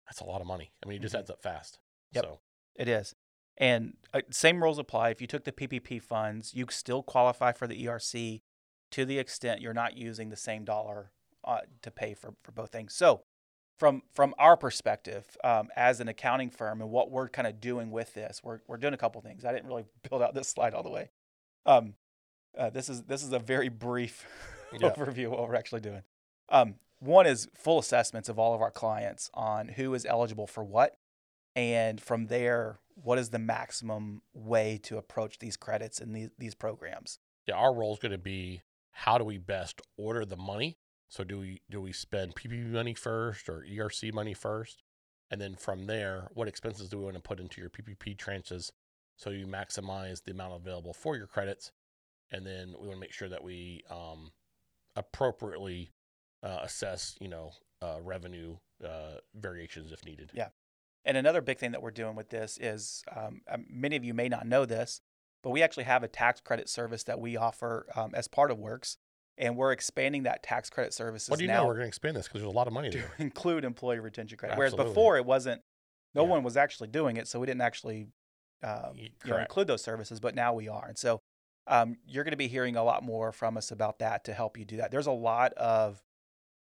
that's 0.08 0.22
a 0.22 0.26
lot 0.26 0.42
of 0.42 0.48
money. 0.48 0.72
I 0.84 0.88
mean, 0.88 0.98
it 0.98 1.02
just 1.02 1.16
Mhm. 1.16 1.20
adds 1.20 1.30
up 1.30 1.42
fast. 1.42 1.80
Yep. 2.12 2.24
So 2.26 2.40
it 2.76 2.88
is 2.88 3.16
and 3.58 3.96
uh, 4.14 4.22
same 4.32 4.64
rules 4.64 4.80
apply 4.80 5.10
if 5.10 5.22
you 5.22 5.28
took 5.28 5.44
the 5.44 5.52
ppp 5.52 6.02
funds 6.02 6.56
you 6.56 6.66
still 6.72 7.04
qualify 7.04 7.52
for 7.52 7.68
the 7.68 7.86
erc 7.86 8.42
to 8.90 9.06
the 9.06 9.20
extent 9.20 9.62
you're 9.62 9.76
not 9.76 9.96
using 9.96 10.30
the 10.30 10.36
same 10.36 10.66
dollar 10.66 11.12
uh, 11.44 11.60
to 11.84 11.92
pay 11.92 12.16
for, 12.16 12.34
for 12.44 12.52
both 12.52 12.72
things 12.72 12.96
so 12.96 13.22
from 13.78 14.02
from 14.12 14.34
our 14.40 14.58
perspective 14.58 15.38
um, 15.44 15.68
as 15.76 16.00
an 16.00 16.08
accounting 16.08 16.50
firm 16.50 16.82
and 16.82 16.90
what 16.90 17.12
we're 17.12 17.30
kind 17.30 17.48
of 17.48 17.62
doing 17.62 17.92
with 17.92 18.16
this 18.16 18.42
we're, 18.44 18.60
we're 18.68 18.78
doing 18.78 18.96
a 18.96 18.98
couple 18.98 19.22
things 19.22 19.46
i 19.46 19.52
didn't 19.52 19.68
really 19.68 19.86
build 20.10 20.24
out 20.24 20.34
this 20.34 20.48
slide 20.50 20.74
all 20.74 20.82
the 20.84 20.90
way 20.90 21.12
um, 21.68 21.94
uh, 22.58 22.70
this 22.70 22.90
is 22.90 23.04
this 23.04 23.24
is 23.24 23.32
a 23.32 23.40
very 23.40 23.70
brief 23.70 24.26
Yeah. 24.74 24.90
overview 24.90 25.26
of 25.26 25.32
what 25.32 25.48
we're 25.48 25.56
actually 25.56 25.82
doing 25.82 26.02
um, 26.50 26.76
one 27.00 27.28
is 27.28 27.48
full 27.54 27.78
assessments 27.78 28.28
of 28.28 28.40
all 28.40 28.56
of 28.56 28.62
our 28.62 28.72
clients 28.72 29.30
on 29.36 29.68
who 29.68 29.94
is 29.94 30.04
eligible 30.06 30.48
for 30.48 30.64
what 30.64 30.98
and 31.56 32.02
from 32.02 32.26
there 32.28 32.80
what 32.96 33.20
is 33.20 33.30
the 33.30 33.38
maximum 33.40 34.24
way 34.34 34.80
to 34.84 34.98
approach 34.98 35.38
these 35.38 35.56
credits 35.58 36.00
and 36.00 36.16
these, 36.16 36.30
these 36.40 36.56
programs 36.56 37.20
yeah, 37.48 37.56
our 37.56 37.74
role 37.74 37.94
is 37.94 38.00
going 38.00 38.14
to 38.14 38.18
be 38.18 38.62
how 38.92 39.18
do 39.18 39.24
we 39.24 39.38
best 39.38 39.82
order 39.98 40.24
the 40.26 40.38
money? 40.38 40.78
So 41.10 41.24
do 41.24 41.40
we 41.40 41.62
do 41.70 41.82
we 41.82 41.92
spend 41.92 42.36
PPP 42.36 42.72
money 42.72 42.94
first 42.94 43.50
or 43.50 43.66
ERC 43.70 44.14
money 44.14 44.34
first, 44.34 44.82
and 45.30 45.42
then 45.42 45.56
from 45.56 45.86
there, 45.88 46.30
what 46.34 46.48
expenses 46.48 46.90
do 46.90 46.98
we 47.00 47.04
want 47.04 47.16
to 47.16 47.22
put 47.22 47.40
into 47.40 47.60
your 47.60 47.70
PPP 47.70 48.16
tranches 48.18 48.72
so 49.18 49.30
you 49.30 49.46
maximize 49.46 50.24
the 50.24 50.32
amount 50.32 50.54
available 50.56 50.94
for 50.94 51.16
your 51.16 51.28
credits, 51.28 51.72
and 52.32 52.46
then 52.46 52.74
we 52.80 52.88
want 52.88 52.98
to 52.98 53.00
make 53.00 53.14
sure 53.14 53.30
that 53.30 53.44
we 53.44 53.84
um, 53.90 54.32
appropriately 54.96 55.92
uh, 56.42 56.60
assess, 56.64 57.16
you 57.20 57.28
know, 57.28 57.52
uh, 57.82 58.00
revenue 58.02 58.58
uh, 58.84 59.16
variations 59.36 59.92
if 59.92 60.06
needed. 60.06 60.32
Yeah. 60.34 60.50
And 61.06 61.18
another 61.18 61.42
big 61.42 61.58
thing 61.58 61.72
that 61.72 61.82
we're 61.82 61.92
doing 61.92 62.16
with 62.16 62.30
this 62.30 62.58
is 62.62 63.04
um, 63.16 63.42
um, 63.52 63.66
many 63.70 63.96
of 63.96 64.04
you 64.04 64.14
may 64.14 64.30
not 64.30 64.48
know 64.48 64.66
this, 64.66 65.02
but 65.44 65.50
we 65.50 65.62
actually 65.62 65.84
have 65.84 66.04
a 66.04 66.08
tax 66.08 66.40
credit 66.40 66.70
service 66.70 67.04
that 67.04 67.20
we 67.20 67.36
offer 67.36 67.86
um, 67.96 68.12
as 68.16 68.28
part 68.28 68.52
of 68.52 68.58
Works, 68.58 68.98
and 69.38 69.58
we're 69.58 69.74
expanding 69.74 70.24
that 70.24 70.44
tax 70.44 70.70
credit 70.70 70.94
service. 70.94 71.30
What 71.30 71.40
do 71.40 71.46
you 71.46 71.50
now 71.52 71.62
know? 71.62 71.68
We're 71.68 71.74
going 71.74 71.86
to 71.86 71.90
expand 71.90 72.16
this 72.16 72.28
because 72.28 72.42
there's 72.42 72.54
a 72.54 72.56
lot 72.56 72.68
of 72.68 72.74
money 72.74 72.90
to 72.90 72.98
there. 72.98 73.12
include 73.20 73.66
employee 73.66 74.00
retention 74.00 74.38
credit. 74.38 74.58
Whereas 74.58 74.76
before 74.76 75.18
it 75.18 75.26
wasn't, 75.26 75.62
no 76.16 76.24
Yeah. 76.24 76.30
one 76.30 76.44
was 76.44 76.56
actually 76.56 76.88
doing 76.88 77.18
it, 77.18 77.28
so 77.28 77.40
we 77.40 77.48
didn't 77.48 77.62
actually 77.62 78.08
um, 78.64 78.96
you 78.96 79.10
know, 79.26 79.38
include 79.40 79.68
those 79.68 79.82
services. 79.84 80.22
But 80.22 80.36
now 80.36 80.54
we 80.54 80.70
are, 80.70 80.86
and 80.88 80.98
so 80.98 81.20
um, 81.68 81.98
you're 82.06 82.24
going 82.24 82.32
to 82.32 82.38
be 82.38 82.48
hearing 82.48 82.76
a 82.76 82.84
lot 82.84 83.04
more 83.04 83.32
from 83.32 83.58
us 83.58 83.72
about 83.72 84.00
that 84.00 84.26
to 84.26 84.34
help 84.34 84.58
you 84.58 84.66
do 84.66 84.78
that. 84.78 84.92
There's 84.92 85.08
a 85.08 85.12
lot 85.12 85.54
of 85.54 86.04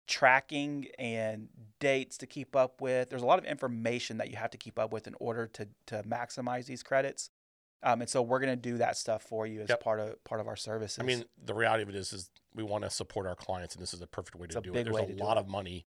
tracking 0.06 0.87
and 0.98 1.48
dates 1.80 2.16
to 2.18 2.26
keep 2.26 2.54
up 2.54 2.80
with. 2.80 3.11
There's 3.11 3.22
a 3.22 3.26
lot 3.26 3.38
of 3.38 3.44
information 3.44 4.18
that 4.18 4.30
you 4.30 4.37
have 4.37 4.50
to 4.50 4.59
keep 4.59 4.78
up 4.78 4.92
with 4.92 5.06
in 5.06 5.14
order 5.20 5.46
to 5.48 5.68
to 5.87 6.02
maximize 6.04 6.66
these 6.66 6.82
credits. 6.82 7.30
Um, 7.82 8.00
and 8.00 8.11
so 8.11 8.22
we're 8.22 8.40
going 8.40 8.50
to 8.50 8.56
do 8.56 8.78
that 8.78 8.96
stuff 8.96 9.22
for 9.22 9.46
you 9.46 9.61
as 9.61 9.68
Yep. 9.68 9.82
part 9.82 10.00
of 10.00 10.24
part 10.24 10.40
of 10.40 10.48
our 10.48 10.56
services. 10.56 10.98
I 10.98 11.02
mean, 11.04 11.24
the 11.44 11.54
reality 11.54 11.82
of 11.82 11.88
it 11.88 11.94
is, 11.94 12.12
is 12.12 12.30
we 12.54 12.62
want 12.62 12.85
to 12.85 12.90
support 12.90 13.26
our 13.26 13.35
clients, 13.35 13.74
and 13.74 13.82
this 13.82 13.92
is 13.92 14.00
a 14.00 14.06
perfect 14.06 14.37
way 14.37 14.46
to 14.46 14.61
do 14.61 14.74
it. 14.74 14.85
There's 14.85 14.96
a 14.96 15.22
lot 15.22 15.37
of 15.37 15.46
money 15.46 15.87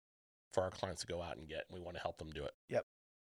for 0.53 0.63
our 0.63 0.71
clients 0.71 1.01
to 1.01 1.07
go 1.07 1.21
out 1.21 1.37
and 1.37 1.47
get, 1.47 1.63
and 1.69 1.77
we 1.77 1.83
want 1.83 1.95
to 1.95 2.01
help 2.01 2.17
them 2.17 2.29
do 2.29 2.43
it. 2.43 2.53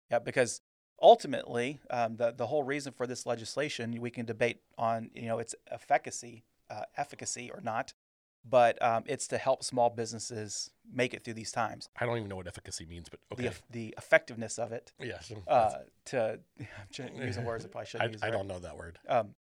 Yeah, 0.09 0.19
because 0.19 0.61
ultimately, 1.03 1.79
um, 1.91 2.15
the 2.15 2.31
the 2.31 2.47
whole 2.47 2.63
reason 2.63 2.93
for 2.93 3.05
this 3.05 3.25
legislation, 3.25 3.99
we 4.01 4.09
can 4.09 4.25
debate 4.25 4.61
on 4.77 5.11
you 5.13 5.27
know 5.27 5.37
its 5.39 5.53
efficacy, 5.69 6.45
uh, 6.71 6.83
efficacy 6.97 7.51
or 7.51 7.59
not, 7.61 7.93
but 8.43 8.81
um, 8.81 9.03
it's 9.05 9.27
to 9.27 9.37
help 9.37 9.63
small 9.63 9.89
businesses 9.89 10.71
make 10.91 11.13
it 11.13 11.23
through 11.23 11.35
these 11.35 11.51
times. 11.51 11.89
I 11.99 12.05
don't 12.05 12.17
even 12.17 12.29
know 12.29 12.37
what 12.37 12.47
efficacy 12.47 12.85
means, 12.85 13.09
but 13.09 13.19
The 13.29 13.35
okay. 13.35 13.47
eff- 13.47 13.63
the 13.69 13.93
effectiveness 13.97 14.57
of 14.57 14.71
it. 14.71 14.93
yes. 14.99 15.31
Uh, 15.47 15.75
to 16.05 16.39
I'm 16.99 17.21
using 17.21 17.45
words 17.45 17.65
I 17.65 17.67
probably 17.67 17.81
I, 17.85 17.89
shouldn't 17.89 18.11
use. 18.13 18.23
I 18.23 18.27
right? 18.27 18.31
don't 18.33 18.47
know 18.47 18.59
that 18.59 18.77
word. 18.77 18.97
Um, 19.07 19.35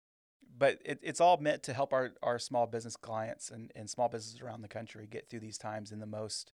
but 0.57 0.81
it, 0.85 0.99
it's 1.03 1.21
all 1.21 1.37
meant 1.37 1.63
to 1.65 1.73
help 1.73 1.93
our, 1.93 2.11
our 2.23 2.39
small 2.41 2.67
business 2.67 2.97
clients 2.97 3.51
and, 3.51 3.71
and 3.77 3.89
small 3.89 4.09
businesses 4.09 4.41
around 4.41 4.63
the 4.63 4.69
country 4.69 5.07
get 5.07 5.29
through 5.31 5.39
these 5.41 5.57
times 5.59 5.93
in 5.93 6.01
the 6.01 6.07
most 6.07 6.51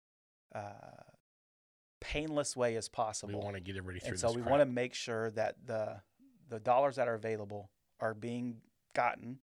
uh, 0.55 0.61
painless 2.01 2.57
way 2.57 2.77
as 2.77 2.89
possible. 2.89 3.39
We 3.39 3.45
want 3.45 3.57
to 3.57 3.61
get 3.61 3.77
everybody 3.77 4.01
through 4.01 4.11
and 4.11 4.19
so 4.19 4.33
we 4.33 4.41
crap. 4.41 4.51
want 4.51 4.61
to 4.63 4.67
make 4.67 4.95
sure 4.95 5.31
that 5.33 5.57
the 5.67 6.01
the 6.49 6.59
dollars 6.59 6.97
that 6.97 7.09
are 7.09 7.15
available 7.15 7.71
are 8.01 8.15
being 8.15 8.57
gotten 8.95 9.39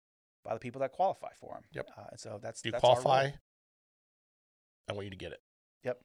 by 0.45 0.55
the 0.55 0.61
people 0.61 0.81
that 0.81 0.93
qualify 0.93 1.31
for 1.41 1.55
them. 1.55 1.63
Yep. 1.73 1.91
Uh, 1.97 2.03
and 2.11 2.21
so 2.21 2.39
that's 2.43 2.65
you 2.65 2.73
that's 2.73 2.85
our 2.85 2.97
qualify, 2.97 3.31
I 4.89 4.93
want 4.93 5.05
you 5.05 5.11
to 5.11 5.17
get 5.17 5.33
it. 5.33 5.41
Yep. 5.85 6.01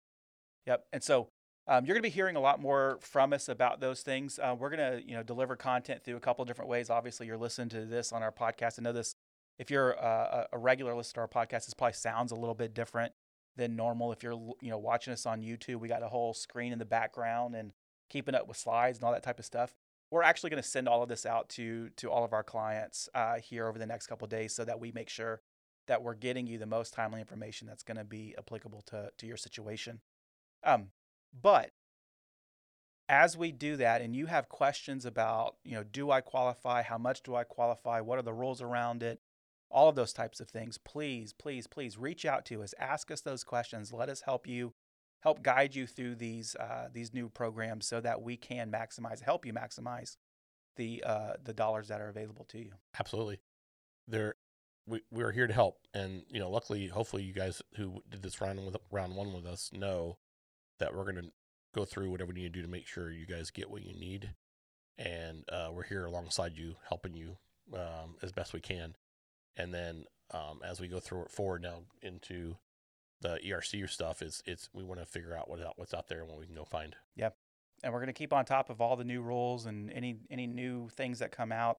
Yep. 0.65 0.85
And 0.93 1.03
so 1.03 1.29
um, 1.67 1.85
you're 1.85 1.93
going 1.93 2.01
to 2.01 2.07
be 2.07 2.13
hearing 2.13 2.35
a 2.35 2.39
lot 2.39 2.59
more 2.59 2.97
from 3.01 3.33
us 3.33 3.47
about 3.47 3.79
those 3.79 4.01
things. 4.01 4.39
Uh, 4.39 4.55
we're 4.57 4.69
going 4.69 4.93
to, 4.93 5.07
you 5.07 5.15
know, 5.15 5.23
deliver 5.23 5.55
content 5.55 6.03
through 6.03 6.15
a 6.15 6.19
couple 6.19 6.41
of 6.41 6.47
different 6.47 6.69
ways. 6.69 6.89
Obviously, 6.89 7.27
you're 7.27 7.37
listening 7.37 7.69
to 7.69 7.85
this 7.85 8.11
on 8.11 8.23
our 8.23 8.31
podcast. 8.31 8.79
I 8.79 8.83
know 8.83 8.93
this. 8.93 9.15
If 9.57 9.69
you're 9.69 9.97
uh, 10.03 10.45
a 10.51 10.55
a 10.55 10.57
regular 10.57 10.95
listener 10.95 11.27
to 11.27 11.37
our 11.37 11.45
podcast, 11.45 11.65
this 11.65 11.73
probably 11.73 11.93
sounds 11.93 12.31
a 12.31 12.35
little 12.35 12.55
bit 12.55 12.73
different 12.73 13.13
than 13.59 13.75
normal. 13.75 14.11
If 14.11 14.23
you're, 14.23 14.33
you 14.61 14.71
know, 14.71 14.77
watching 14.79 15.13
us 15.13 15.25
on 15.25 15.41
YouTube, 15.41 15.79
we 15.79 15.87
got 15.87 16.01
a 16.03 16.09
whole 16.09 16.33
screen 16.33 16.73
in 16.73 16.79
the 16.79 16.85
background 16.85 17.55
and 17.55 17.71
keeping 18.09 18.35
up 18.35 18.47
with 18.47 18.57
slides 18.57 18.97
and 18.97 19.05
all 19.05 19.13
that 19.13 19.23
type 19.23 19.39
of 19.39 19.45
stuff. 19.45 19.75
We're 20.11 20.23
actually 20.23 20.49
going 20.49 20.63
to 20.63 20.67
send 20.67 20.87
all 20.87 21.03
of 21.03 21.09
this 21.09 21.25
out 21.25 21.49
to 21.49 21.89
to 21.97 22.09
all 22.09 22.23
of 22.23 22.33
our 22.33 22.43
clients 22.43 23.07
uh, 23.13 23.35
here 23.35 23.67
over 23.67 23.77
the 23.77 23.85
next 23.85 24.07
couple 24.07 24.27
days, 24.27 24.55
so 24.55 24.65
that 24.65 24.79
we 24.79 24.91
make 24.91 25.09
sure 25.09 25.41
that 25.87 26.01
we're 26.01 26.15
getting 26.15 26.47
you 26.47 26.57
the 26.57 26.65
most 26.65 26.93
timely 26.93 27.19
information 27.19 27.67
that's 27.67 27.83
going 27.83 27.97
to 27.97 28.03
be 28.03 28.33
applicable 28.37 28.81
to 28.87 29.11
to 29.17 29.27
your 29.27 29.37
situation. 29.37 30.01
Um, 30.63 30.91
But 31.33 31.71
as 33.07 33.37
we 33.37 33.51
do 33.51 33.77
that 33.77 34.01
and 34.01 34.15
you 34.15 34.27
have 34.27 34.49
questions 34.49 35.05
about, 35.05 35.55
you 35.63 35.75
know, 35.75 35.83
do 35.83 36.11
I 36.11 36.21
qualify? 36.21 36.81
How 36.83 36.97
much 36.97 37.23
do 37.23 37.35
I 37.35 37.43
qualify? 37.43 38.01
What 38.01 38.19
are 38.19 38.23
the 38.23 38.33
rules 38.33 38.61
around 38.61 39.03
it? 39.03 39.19
All 39.71 39.89
of 39.89 39.95
those 39.95 40.13
types 40.13 40.39
of 40.39 40.49
things. 40.49 40.77
Please, 40.77 41.33
please, 41.33 41.67
please 41.67 41.97
reach 41.97 42.25
out 42.25 42.45
to 42.45 42.63
us. 42.63 42.73
Ask 42.79 43.11
us 43.11 43.21
those 43.21 43.43
questions. 43.43 43.93
Let 43.93 44.09
us 44.09 44.21
help 44.21 44.47
you, 44.47 44.73
help 45.21 45.43
guide 45.43 45.75
you 45.75 45.85
through 45.85 46.15
these 46.15 46.55
uh, 46.55 46.87
these 46.91 47.13
new 47.13 47.29
programs 47.29 47.85
so 47.85 48.01
that 48.01 48.21
we 48.21 48.35
can 48.35 48.71
maximize, 48.71 49.21
help 49.21 49.45
you 49.45 49.53
maximize 49.53 50.17
the 50.75 51.03
uh, 51.05 51.33
the 51.43 51.53
dollars 51.53 51.87
that 51.89 52.01
are 52.01 52.09
available 52.09 52.45
to 52.45 52.59
you. 52.59 52.71
Absolutely. 52.99 53.39
There 54.07 54.35
we 54.89 55.01
we're 55.11 55.31
here 55.31 55.47
to 55.47 55.53
help 55.53 55.77
and 55.93 56.23
you 56.29 56.39
know 56.39 56.49
luckily 56.49 56.87
hopefully 56.87 57.23
you 57.23 57.33
guys 57.33 57.61
who 57.75 58.01
did 58.09 58.23
this 58.23 58.41
round 58.41 58.65
with 58.65 58.75
round 58.91 59.15
1 59.15 59.33
with 59.33 59.45
us 59.45 59.69
know 59.71 60.17
that 60.79 60.95
we're 60.95 61.03
going 61.03 61.23
to 61.23 61.31
go 61.75 61.85
through 61.85 62.09
whatever 62.09 62.29
we 62.33 62.41
need 62.41 62.53
to 62.53 62.59
do 62.59 62.61
to 62.61 62.67
make 62.67 62.87
sure 62.87 63.11
you 63.11 63.27
guys 63.27 63.51
get 63.51 63.69
what 63.69 63.83
you 63.83 63.93
need 63.93 64.33
and 64.97 65.43
uh, 65.51 65.69
we're 65.71 65.83
here 65.83 66.05
alongside 66.05 66.57
you 66.57 66.75
helping 66.87 67.13
you 67.13 67.37
um, 67.73 68.15
as 68.23 68.31
best 68.31 68.53
we 68.53 68.59
can 68.59 68.95
and 69.59 69.73
then 69.73 70.05
um, 70.31 70.61
as 70.63 70.79
we 70.79 70.87
go 70.87 70.99
through 70.99 71.23
it 71.23 71.31
forward 71.31 71.61
now 71.61 71.81
into 72.01 72.55
the 73.21 73.39
ERC 73.45 73.87
stuff 73.89 74.21
is 74.21 74.41
it's 74.45 74.69
we 74.73 74.83
want 74.83 74.99
to 74.99 75.05
figure 75.05 75.35
out 75.35 75.49
what 75.49 75.59
what's 75.75 75.93
out 75.93 76.07
there 76.07 76.21
and 76.21 76.29
what 76.29 76.39
we 76.39 76.45
can 76.45 76.55
go 76.55 76.63
find. 76.63 76.95
Yep. 77.17 77.35
And 77.83 77.93
we're 77.93 77.99
going 77.99 78.07
to 78.07 78.13
keep 78.13 78.33
on 78.33 78.45
top 78.45 78.69
of 78.69 78.81
all 78.81 78.95
the 78.95 79.03
new 79.03 79.21
rules 79.21 79.65
and 79.65 79.91
any 79.91 80.17
any 80.31 80.47
new 80.47 80.89
things 80.89 81.19
that 81.19 81.31
come 81.31 81.51
out 81.51 81.77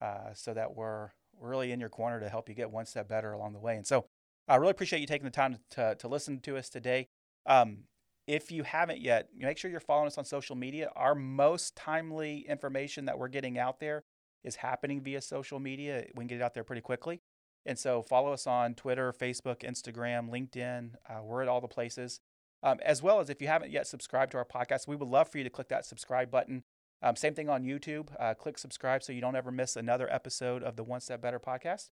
uh, 0.00 0.34
so 0.34 0.52
that 0.52 0.74
we're 0.74 1.10
really 1.40 1.72
in 1.72 1.80
your 1.80 1.88
corner 1.88 2.20
to 2.20 2.28
help 2.28 2.48
you 2.48 2.54
get 2.54 2.70
one 2.70 2.86
step 2.86 3.08
better 3.08 3.32
along 3.32 3.52
the 3.52 3.60
way. 3.60 3.76
And 3.76 3.86
so 3.86 4.06
I 4.48 4.56
really 4.56 4.72
appreciate 4.72 5.00
you 5.00 5.06
taking 5.06 5.24
the 5.24 5.30
time 5.30 5.58
to, 5.70 5.94
to 5.98 6.08
listen 6.08 6.40
to 6.40 6.56
us 6.56 6.68
today. 6.68 7.08
Um, 7.46 7.84
if 8.26 8.52
you 8.52 8.64
haven't 8.64 9.00
yet, 9.00 9.28
make 9.36 9.58
sure 9.58 9.70
you're 9.70 9.80
following 9.80 10.06
us 10.08 10.18
on 10.18 10.24
social 10.24 10.56
media. 10.56 10.90
Our 10.94 11.14
most 11.14 11.74
timely 11.74 12.44
information 12.48 13.06
that 13.06 13.18
we're 13.18 13.28
getting 13.28 13.58
out 13.58 13.80
there 13.80 14.04
is 14.44 14.56
happening 14.56 15.00
via 15.00 15.20
social 15.20 15.58
media. 15.58 16.04
We 16.14 16.22
can 16.22 16.26
get 16.26 16.36
it 16.36 16.42
out 16.42 16.54
there 16.54 16.64
pretty 16.64 16.82
quickly. 16.82 17.20
And 17.64 17.78
so 17.78 18.02
follow 18.02 18.32
us 18.32 18.46
on 18.46 18.74
Twitter, 18.74 19.12
Facebook, 19.12 19.60
Instagram, 19.60 20.30
LinkedIn. 20.30 20.94
Uh, 21.08 21.22
we're 21.22 21.42
at 21.42 21.48
all 21.48 21.60
the 21.60 21.68
places. 21.68 22.20
Um, 22.62 22.78
as 22.84 23.02
well 23.02 23.20
as 23.20 23.28
if 23.28 23.40
you 23.40 23.48
haven't 23.48 23.70
yet 23.70 23.86
subscribed 23.86 24.32
to 24.32 24.38
our 24.38 24.44
podcast, 24.44 24.86
we 24.86 24.96
would 24.96 25.08
love 25.08 25.28
for 25.28 25.38
you 25.38 25.44
to 25.44 25.50
click 25.50 25.68
that 25.68 25.84
subscribe 25.84 26.30
button. 26.30 26.64
Um, 27.02 27.16
same 27.16 27.34
thing 27.34 27.48
on 27.48 27.64
YouTube. 27.64 28.08
Uh, 28.18 28.34
click 28.34 28.58
subscribe 28.58 29.02
so 29.02 29.12
you 29.12 29.20
don't 29.20 29.34
ever 29.34 29.50
miss 29.50 29.74
another 29.76 30.12
episode 30.12 30.62
of 30.62 30.76
the 30.76 30.84
One 30.84 31.00
Step 31.00 31.20
Better 31.20 31.40
podcast. 31.40 31.90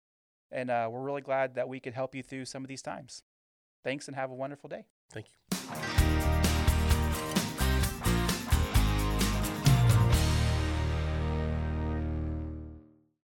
And 0.52 0.70
uh, 0.70 0.88
we're 0.90 1.02
really 1.02 1.22
glad 1.22 1.54
that 1.54 1.68
we 1.68 1.80
could 1.80 1.94
help 1.94 2.14
you 2.14 2.22
through 2.22 2.44
some 2.44 2.62
of 2.62 2.68
these 2.68 2.82
times. 2.82 3.22
Thanks 3.82 4.06
and 4.06 4.16
have 4.16 4.30
a 4.30 4.34
wonderful 4.34 4.68
day. 4.68 4.84
Thank 5.12 5.26
you. 5.28 6.39